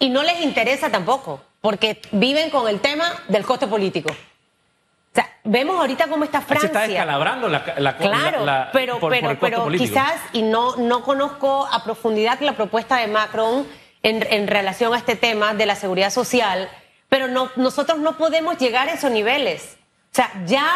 Y 0.01 0.11
no 0.11 0.25
les 0.25 0.41
interesa 0.41 0.91
tampoco, 0.91 1.41
porque 1.61 2.01
viven 2.11 2.51
con 2.51 2.69
el 2.69 2.81
tema 2.81 3.05
del 3.29 3.45
coste 3.45 3.69
político. 3.69 4.11
O 4.11 5.15
sea, 5.15 5.29
vemos 5.45 5.77
ahorita 5.79 6.09
cómo 6.09 6.25
está 6.25 6.41
se 6.41 6.47
Francia. 6.47 6.67
está 6.67 6.81
descalabrando 6.89 7.49
la, 7.49 7.63
la- 7.79 7.97
Claro, 7.99 8.45
la- 8.45 8.59
la- 8.65 8.71
pero, 8.73 8.95
por- 8.99 9.13
por 9.13 9.21
pero, 9.21 9.29
costo 9.29 9.65
pero 9.67 9.69
quizás, 9.79 10.15
y 10.33 10.43
no, 10.43 10.75
no 10.77 11.05
conozco 11.05 11.69
a 11.71 11.85
profundidad 11.85 12.41
la 12.41 12.55
propuesta 12.55 12.97
de 12.97 13.07
Macron 13.07 13.65
en, 14.03 14.27
en 14.29 14.49
relación 14.49 14.93
a 14.95 14.97
este 14.97 15.15
tema 15.15 15.55
de 15.55 15.67
la 15.67 15.77
seguridad 15.77 16.11
social, 16.11 16.69
pero 17.09 17.29
no, 17.29 17.51
nosotros 17.57 17.99
no 17.99 18.17
podemos 18.17 18.57
llegar 18.59 18.89
a 18.89 18.95
esos 18.95 19.11
niveles. 19.13 19.77
O 20.11 20.15
sea, 20.17 20.33
ya 20.47 20.67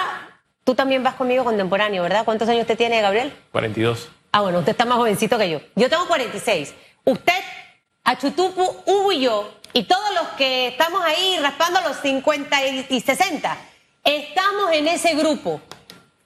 tú 0.67 0.75
también 0.75 1.05
vas 1.05 1.15
conmigo 1.15 1.45
contemporáneo, 1.45 2.03
¿verdad? 2.03 2.25
¿Cuántos 2.25 2.49
años 2.49 2.63
usted 2.63 2.77
tiene, 2.77 3.01
Gabriel? 3.01 3.33
42. 3.53 4.09
Ah, 4.33 4.41
bueno, 4.41 4.59
usted 4.59 4.73
está 4.73 4.85
más 4.85 4.99
jovencito 4.99 5.39
que 5.39 5.49
yo. 5.49 5.61
Yo 5.77 5.89
tengo 5.89 6.09
46. 6.09 6.75
Usted, 7.05 7.41
Achutupu, 8.03 8.83
Hugo 8.85 9.13
y 9.13 9.21
yo, 9.21 9.49
y 9.73 9.85
todos 9.85 10.13
los 10.15 10.27
que 10.31 10.67
estamos 10.67 11.01
ahí 11.05 11.39
raspando 11.41 11.81
los 11.83 11.99
50 11.99 12.67
y 12.67 12.87
y 12.91 13.01
60, 13.01 13.57
estamos 14.03 14.73
en 14.73 14.89
ese 14.89 15.15
grupo 15.15 15.61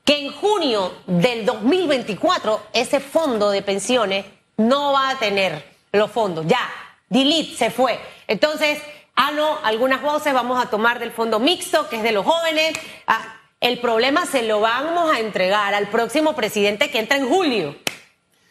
que 0.06 0.24
en 0.24 0.32
junio 0.32 0.94
del 1.06 1.44
2024 1.44 2.62
ese 2.72 2.98
fondo 3.00 3.50
de 3.50 3.60
pensiones 3.60 4.24
no 4.56 4.92
va 4.92 5.10
a 5.10 5.18
tener 5.18 5.62
los 5.92 6.10
fondos. 6.10 6.46
Ya, 6.46 6.66
delete, 7.10 7.56
se 7.56 7.70
fue. 7.70 8.00
Entonces, 8.26 8.80
ah, 9.16 9.32
no, 9.32 9.58
algunas 9.62 10.00
voces 10.00 10.32
vamos 10.32 10.64
a 10.64 10.70
tomar 10.70 10.98
del 10.98 11.12
fondo 11.12 11.38
mixto, 11.38 11.90
que 11.90 11.96
es 11.96 12.02
de 12.02 12.12
los 12.12 12.24
jóvenes. 12.24 12.72
Ah, 13.06 13.36
el 13.60 13.78
problema 13.78 14.26
se 14.26 14.42
lo 14.42 14.60
vamos 14.60 15.12
a 15.14 15.20
entregar 15.20 15.74
al 15.74 15.88
próximo 15.88 16.34
presidente 16.34 16.90
que 16.90 16.98
entra 16.98 17.16
en 17.18 17.28
julio. 17.28 17.76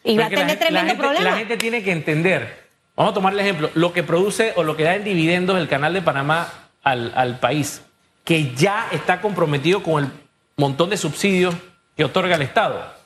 Y 0.04 0.16
va 0.16 0.26
a 0.26 0.28
tener 0.30 0.46
la, 0.46 0.58
tremendo 0.58 0.72
la 0.72 0.88
gente, 0.88 1.02
problema. 1.02 1.30
la 1.30 1.36
gente 1.36 1.56
tiene 1.56 1.82
que 1.82 1.92
entender. 1.92 2.68
Vamos 2.96 3.12
a 3.12 3.14
tomar 3.14 3.32
el 3.32 3.40
ejemplo. 3.40 3.70
Lo 3.74 3.92
que 3.92 4.02
produce 4.02 4.52
o 4.56 4.62
lo 4.62 4.76
que 4.76 4.84
da 4.84 4.94
en 4.94 5.04
dividendos 5.04 5.58
el 5.58 5.68
canal 5.68 5.92
de 5.92 6.00
Panamá 6.00 6.48
al, 6.82 7.12
al 7.14 7.38
país, 7.38 7.82
que 8.24 8.54
ya 8.54 8.88
está 8.92 9.20
comprometido 9.20 9.82
con 9.82 10.04
el 10.04 10.10
montón 10.56 10.90
de 10.90 10.96
subsidios 10.96 11.54
que 11.96 12.04
otorga 12.04 12.36
el 12.36 12.42
Estado. 12.42 13.00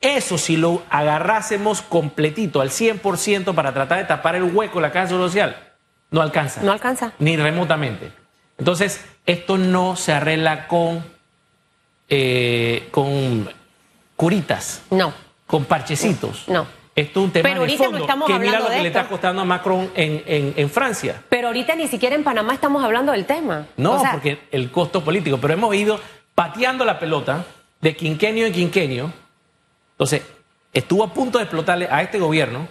Eso 0.00 0.38
si 0.38 0.56
lo 0.56 0.82
agarrásemos 0.90 1.82
completito, 1.82 2.60
al 2.60 2.70
100% 2.70 3.54
para 3.54 3.74
tratar 3.74 3.98
de 3.98 4.04
tapar 4.04 4.36
el 4.36 4.44
hueco 4.44 4.78
de 4.78 4.82
la 4.82 4.92
casa 4.92 5.10
social, 5.10 5.56
no 6.10 6.22
alcanza. 6.22 6.62
No 6.62 6.72
alcanza. 6.72 7.12
Ni 7.18 7.36
remotamente. 7.36 8.12
Entonces, 8.58 9.04
esto 9.26 9.58
no 9.58 9.96
se 9.96 10.12
arregla 10.12 10.68
con, 10.68 11.04
eh, 12.08 12.88
con 12.90 13.48
curitas 14.16 14.82
No. 14.90 15.12
con 15.46 15.64
parchecitos. 15.64 16.44
No. 16.48 16.66
Esto 16.94 17.20
es 17.20 17.24
un 17.26 17.30
tema 17.30 17.42
Pero 17.42 17.54
de 17.56 17.60
ahorita 17.60 17.84
no 17.84 17.90
fondo. 17.90 18.04
estamos 18.04 18.26
que 18.28 18.38
mira 18.38 18.58
lo 18.60 18.68
que 18.68 18.80
le 18.80 18.88
está 18.88 19.06
costando 19.06 19.42
a 19.42 19.44
Macron 19.44 19.90
en, 19.94 20.22
en- 20.26 20.54
en 20.56 20.70
Francia. 20.70 21.22
Pero 21.28 21.48
ahorita 21.48 21.74
ni 21.74 21.88
siquiera 21.88 22.16
en 22.16 22.24
Panamá 22.24 22.54
estamos 22.54 22.82
hablando 22.82 23.12
del 23.12 23.26
tema. 23.26 23.66
No, 23.76 23.92
O 23.92 24.00
sea, 24.00 24.12
porque 24.12 24.40
el 24.50 24.70
costo 24.70 25.04
político. 25.04 25.36
Pero 25.38 25.52
hemos 25.54 25.74
ido 25.74 26.00
pateando 26.34 26.84
la 26.86 26.98
pelota 26.98 27.44
de 27.82 27.94
quinquenio 27.94 28.46
en 28.46 28.52
quinquenio. 28.54 29.12
Entonces, 29.92 30.22
estuvo 30.72 31.04
a 31.04 31.12
punto 31.12 31.36
de 31.36 31.44
explotarle 31.44 31.86
a 31.90 32.00
este 32.02 32.18
gobierno 32.18 32.66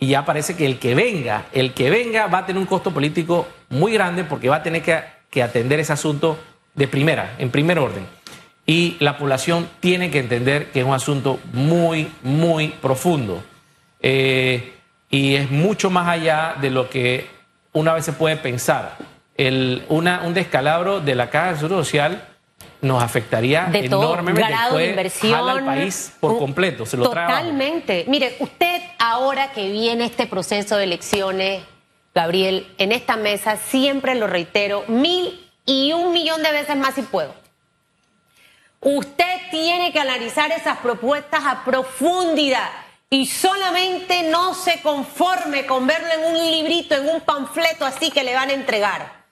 y 0.00 0.08
ya 0.08 0.24
parece 0.24 0.56
que 0.56 0.66
el 0.66 0.80
que 0.80 0.96
venga, 0.96 1.44
el 1.52 1.72
que 1.72 1.88
venga 1.88 2.26
va 2.26 2.38
a 2.38 2.46
tener 2.46 2.58
un 2.60 2.66
costo 2.66 2.90
político 2.92 3.46
muy 3.68 3.92
grande 3.92 4.24
porque 4.24 4.48
va 4.48 4.56
a 4.56 4.62
tener 4.64 4.82
que, 4.82 5.00
que 5.30 5.40
atender 5.40 5.78
ese 5.78 5.92
asunto 5.92 6.36
de 6.74 6.88
primera, 6.88 7.36
en 7.38 7.50
primer 7.50 7.78
orden. 7.78 8.04
Y 8.66 8.96
la 9.00 9.18
población 9.18 9.68
tiene 9.80 10.10
que 10.10 10.20
entender 10.20 10.70
que 10.70 10.80
es 10.80 10.86
un 10.86 10.94
asunto 10.94 11.40
muy, 11.52 12.12
muy 12.22 12.68
profundo. 12.68 13.42
Eh, 14.00 14.72
y 15.10 15.34
es 15.34 15.50
mucho 15.50 15.90
más 15.90 16.08
allá 16.08 16.56
de 16.60 16.70
lo 16.70 16.88
que 16.88 17.26
una 17.72 17.92
vez 17.92 18.04
se 18.04 18.12
puede 18.12 18.36
pensar. 18.36 18.96
El, 19.36 19.84
una, 19.88 20.22
un 20.24 20.34
descalabro 20.34 21.00
de 21.00 21.14
la 21.14 21.30
Caja 21.30 21.52
de 21.52 21.56
Seguro 21.56 21.84
Social 21.84 22.28
nos 22.82 23.02
afectaría 23.02 23.66
de 23.66 23.88
todo 23.88 24.12
enormemente. 24.12 24.50
grado 24.50 24.76
de 24.76 24.90
inversión. 24.90 25.48
al 25.48 25.64
país 25.64 26.12
por 26.20 26.38
completo, 26.38 26.84
se 26.84 26.96
lo. 26.96 27.04
Totalmente. 27.04 28.04
Mire, 28.08 28.36
usted 28.40 28.82
ahora 28.98 29.52
que 29.52 29.70
viene 29.70 30.04
este 30.04 30.26
proceso 30.26 30.76
de 30.76 30.84
elecciones, 30.84 31.62
Gabriel, 32.14 32.66
en 32.78 32.92
esta 32.92 33.16
mesa 33.16 33.56
siempre 33.56 34.14
lo 34.16 34.26
reitero 34.26 34.84
mil 34.88 35.40
y 35.64 35.92
un 35.92 36.12
millón 36.12 36.42
de 36.42 36.52
veces 36.52 36.76
más 36.76 36.94
si 36.94 37.02
puedo. 37.02 37.41
Usted 38.82 39.50
tiene 39.52 39.92
que 39.92 40.00
analizar 40.00 40.50
esas 40.50 40.78
propuestas 40.78 41.44
a 41.46 41.64
profundidad 41.64 42.68
y 43.08 43.26
solamente 43.26 44.24
no 44.24 44.54
se 44.54 44.82
conforme 44.82 45.66
con 45.66 45.86
verlo 45.86 46.08
en 46.12 46.34
un 46.34 46.50
librito, 46.50 46.96
en 46.96 47.08
un 47.08 47.20
panfleto 47.20 47.86
así 47.86 48.10
que 48.10 48.24
le 48.24 48.34
van 48.34 48.50
a 48.50 48.54
entregar. 48.54 49.22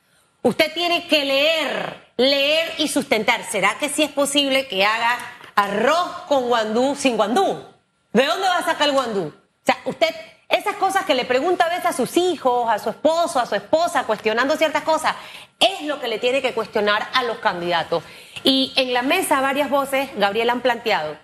Usted 0.42 0.72
tiene 0.72 1.08
que 1.08 1.24
leer, 1.24 2.12
leer 2.16 2.74
y 2.78 2.86
sustentar. 2.86 3.42
¿Será 3.50 3.76
que 3.80 3.88
sí 3.88 4.04
es 4.04 4.12
posible 4.12 4.68
que 4.68 4.84
haga 4.84 5.18
arroz 5.56 6.10
con 6.28 6.46
guandú 6.46 6.94
sin 6.94 7.16
guandú? 7.16 7.60
¿De 8.12 8.26
dónde 8.26 8.46
va 8.46 8.58
a 8.58 8.64
sacar 8.64 8.88
el 8.88 8.94
guandú? 8.94 9.32
O 9.34 9.64
sea, 9.66 9.78
usted, 9.84 10.14
esas 10.48 10.76
cosas 10.76 11.04
que 11.04 11.14
le 11.14 11.24
pregunta 11.24 11.64
a 11.64 11.70
veces 11.70 11.86
a 11.86 11.92
sus 11.92 12.16
hijos, 12.16 12.70
a 12.70 12.78
su 12.78 12.90
esposo, 12.90 13.40
a 13.40 13.46
su 13.46 13.56
esposa, 13.56 14.04
cuestionando 14.04 14.56
ciertas 14.56 14.84
cosas, 14.84 15.16
es 15.58 15.82
lo 15.82 16.00
que 16.00 16.06
le 16.06 16.20
tiene 16.20 16.40
que 16.40 16.54
cuestionar 16.54 17.08
a 17.12 17.24
los 17.24 17.38
candidatos. 17.38 18.04
Y 18.42 18.72
en 18.76 18.92
la 18.92 19.02
mesa 19.02 19.40
varias 19.40 19.68
voces, 19.68 20.08
Gabriel, 20.16 20.50
han 20.50 20.60
planteado, 20.60 21.16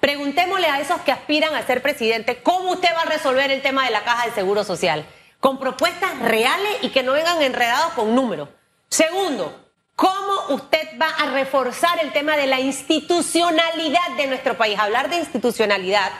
preguntémosle 0.00 0.66
a 0.66 0.80
esos 0.80 1.00
que 1.02 1.12
aspiran 1.12 1.54
a 1.54 1.66
ser 1.66 1.82
presidente, 1.82 2.42
¿cómo 2.42 2.72
usted 2.72 2.88
va 2.94 3.02
a 3.02 3.06
resolver 3.06 3.50
el 3.50 3.62
tema 3.62 3.84
de 3.84 3.90
la 3.90 4.02
caja 4.02 4.26
de 4.26 4.32
seguro 4.32 4.64
social? 4.64 5.06
Con 5.40 5.58
propuestas 5.58 6.18
reales 6.20 6.78
y 6.82 6.88
que 6.88 7.02
no 7.02 7.12
vengan 7.12 7.40
enredados 7.42 7.92
con 7.92 8.14
números. 8.14 8.48
Segundo, 8.88 9.64
¿cómo 9.94 10.54
usted 10.54 10.98
va 11.00 11.08
a 11.08 11.30
reforzar 11.30 11.98
el 12.02 12.12
tema 12.12 12.36
de 12.36 12.46
la 12.46 12.60
institucionalidad 12.60 14.16
de 14.16 14.26
nuestro 14.26 14.56
país? 14.56 14.78
Hablar 14.78 15.10
de 15.10 15.16
institucionalidad, 15.16 16.10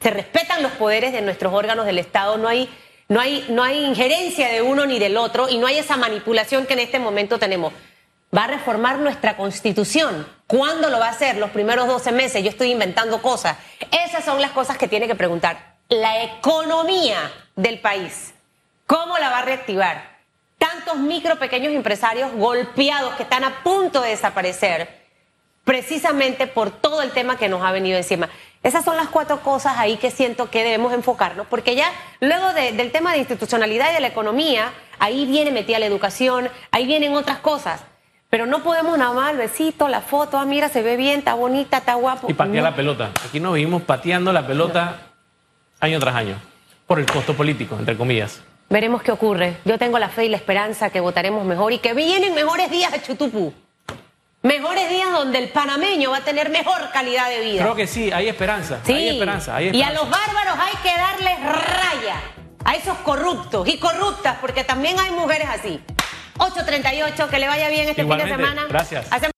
se 0.00 0.10
respetan 0.10 0.62
los 0.62 0.72
poderes 0.72 1.12
de 1.12 1.22
nuestros 1.22 1.54
órganos 1.54 1.86
del 1.86 1.98
Estado, 1.98 2.36
no 2.36 2.48
hay, 2.48 2.68
no 3.08 3.20
hay, 3.20 3.46
no 3.48 3.62
hay 3.62 3.84
injerencia 3.84 4.48
de 4.48 4.60
uno 4.60 4.84
ni 4.84 4.98
del 4.98 5.16
otro 5.16 5.48
y 5.48 5.58
no 5.58 5.66
hay 5.66 5.78
esa 5.78 5.96
manipulación 5.96 6.66
que 6.66 6.74
en 6.74 6.80
este 6.80 6.98
momento 6.98 7.38
tenemos. 7.38 7.72
Va 8.36 8.44
a 8.44 8.48
reformar 8.48 8.98
nuestra 8.98 9.36
constitución. 9.36 10.26
¿Cuándo 10.46 10.90
lo 10.90 10.98
va 10.98 11.06
a 11.06 11.10
hacer? 11.10 11.36
Los 11.36 11.50
primeros 11.50 11.86
12 11.86 12.10
meses. 12.12 12.42
Yo 12.42 12.50
estoy 12.50 12.72
inventando 12.72 13.22
cosas. 13.22 13.56
Esas 14.06 14.24
son 14.24 14.40
las 14.40 14.50
cosas 14.50 14.76
que 14.76 14.88
tiene 14.88 15.06
que 15.06 15.14
preguntar. 15.14 15.74
La 15.88 16.22
economía 16.24 17.30
del 17.54 17.78
país. 17.80 18.34
¿Cómo 18.86 19.18
la 19.18 19.30
va 19.30 19.38
a 19.38 19.44
reactivar? 19.44 20.14
Tantos 20.58 20.96
micro, 20.96 21.38
pequeños 21.38 21.72
empresarios 21.74 22.32
golpeados 22.32 23.14
que 23.14 23.22
están 23.22 23.44
a 23.44 23.62
punto 23.62 24.00
de 24.00 24.10
desaparecer 24.10 25.04
precisamente 25.64 26.46
por 26.46 26.70
todo 26.70 27.00
el 27.02 27.10
tema 27.12 27.38
que 27.38 27.48
nos 27.48 27.62
ha 27.64 27.72
venido 27.72 27.96
encima. 27.96 28.28
Esas 28.62 28.84
son 28.84 28.96
las 28.96 29.08
cuatro 29.08 29.40
cosas 29.40 29.74
ahí 29.78 29.96
que 29.96 30.10
siento 30.10 30.50
que 30.50 30.62
debemos 30.62 30.92
enfocarnos, 30.92 31.46
porque 31.46 31.74
ya 31.74 31.90
luego 32.20 32.52
de- 32.52 32.72
del 32.72 32.92
tema 32.92 33.12
de 33.12 33.18
institucionalidad 33.18 33.90
y 33.90 33.94
de 33.94 34.00
la 34.00 34.08
economía, 34.08 34.72
ahí 34.98 35.24
viene 35.26 35.50
metida 35.52 35.78
la 35.78 35.86
educación, 35.86 36.50
ahí 36.70 36.86
vienen 36.86 37.14
otras 37.14 37.38
cosas. 37.38 37.80
Pero 38.34 38.46
no 38.46 38.64
podemos 38.64 38.98
nada 38.98 39.12
más 39.12 39.30
el 39.30 39.36
besito, 39.36 39.86
la 39.86 40.00
foto, 40.00 40.38
ah, 40.38 40.44
mira, 40.44 40.68
se 40.68 40.82
ve 40.82 40.96
bien, 40.96 41.20
está 41.20 41.34
bonita, 41.34 41.76
está 41.76 41.94
guapo. 41.94 42.28
Y 42.28 42.34
patear 42.34 42.64
No. 42.64 42.70
la 42.70 42.74
pelota. 42.74 43.10
Aquí 43.24 43.38
nos 43.38 43.54
vivimos 43.54 43.82
pateando 43.82 44.32
la 44.32 44.44
pelota 44.44 45.02
año 45.78 46.00
tras 46.00 46.16
año. 46.16 46.34
Por 46.84 46.98
el 46.98 47.06
costo 47.06 47.34
político, 47.34 47.76
entre 47.78 47.96
comillas. 47.96 48.42
Veremos 48.68 49.04
qué 49.04 49.12
ocurre. 49.12 49.58
Yo 49.64 49.78
tengo 49.78 50.00
la 50.00 50.08
fe 50.08 50.24
y 50.24 50.30
la 50.30 50.36
esperanza 50.36 50.90
que 50.90 50.98
votaremos 50.98 51.44
mejor 51.44 51.74
y 51.74 51.78
que 51.78 51.94
vienen 51.94 52.34
mejores 52.34 52.72
días 52.72 52.92
a 52.92 53.00
Chutupú. 53.00 53.54
Mejores 54.42 54.90
días 54.90 55.12
donde 55.12 55.38
el 55.38 55.50
panameño 55.50 56.10
va 56.10 56.16
a 56.16 56.24
tener 56.24 56.50
mejor 56.50 56.90
calidad 56.92 57.28
de 57.28 57.38
vida. 57.38 57.62
Creo 57.62 57.76
que 57.76 57.86
sí, 57.86 58.10
hay 58.10 58.26
esperanza. 58.26 58.80
Sí. 58.82 58.94
Hay 58.94 59.08
esperanza, 59.10 59.54
hay 59.54 59.70
Y 59.70 59.80
a 59.80 59.92
los 59.92 60.10
bárbaros 60.10 60.56
hay 60.58 60.74
que 60.82 60.90
darles 60.98 61.40
raya. 61.40 62.16
A 62.64 62.74
esos 62.74 62.98
corruptos 62.98 63.68
y 63.68 63.78
corruptas, 63.78 64.38
porque 64.40 64.64
también 64.64 64.98
hay 64.98 65.12
mujeres 65.12 65.46
así. 65.48 65.80
8.38, 66.38 67.28
que 67.28 67.38
le 67.38 67.46
vaya 67.48 67.68
bien 67.68 67.82
este 67.88 67.94
fin 68.02 68.08
de 68.08 68.14
Igualmente, 68.14 68.36
semana. 68.44 68.66
gracias. 68.68 69.06
Hacemos 69.10 69.32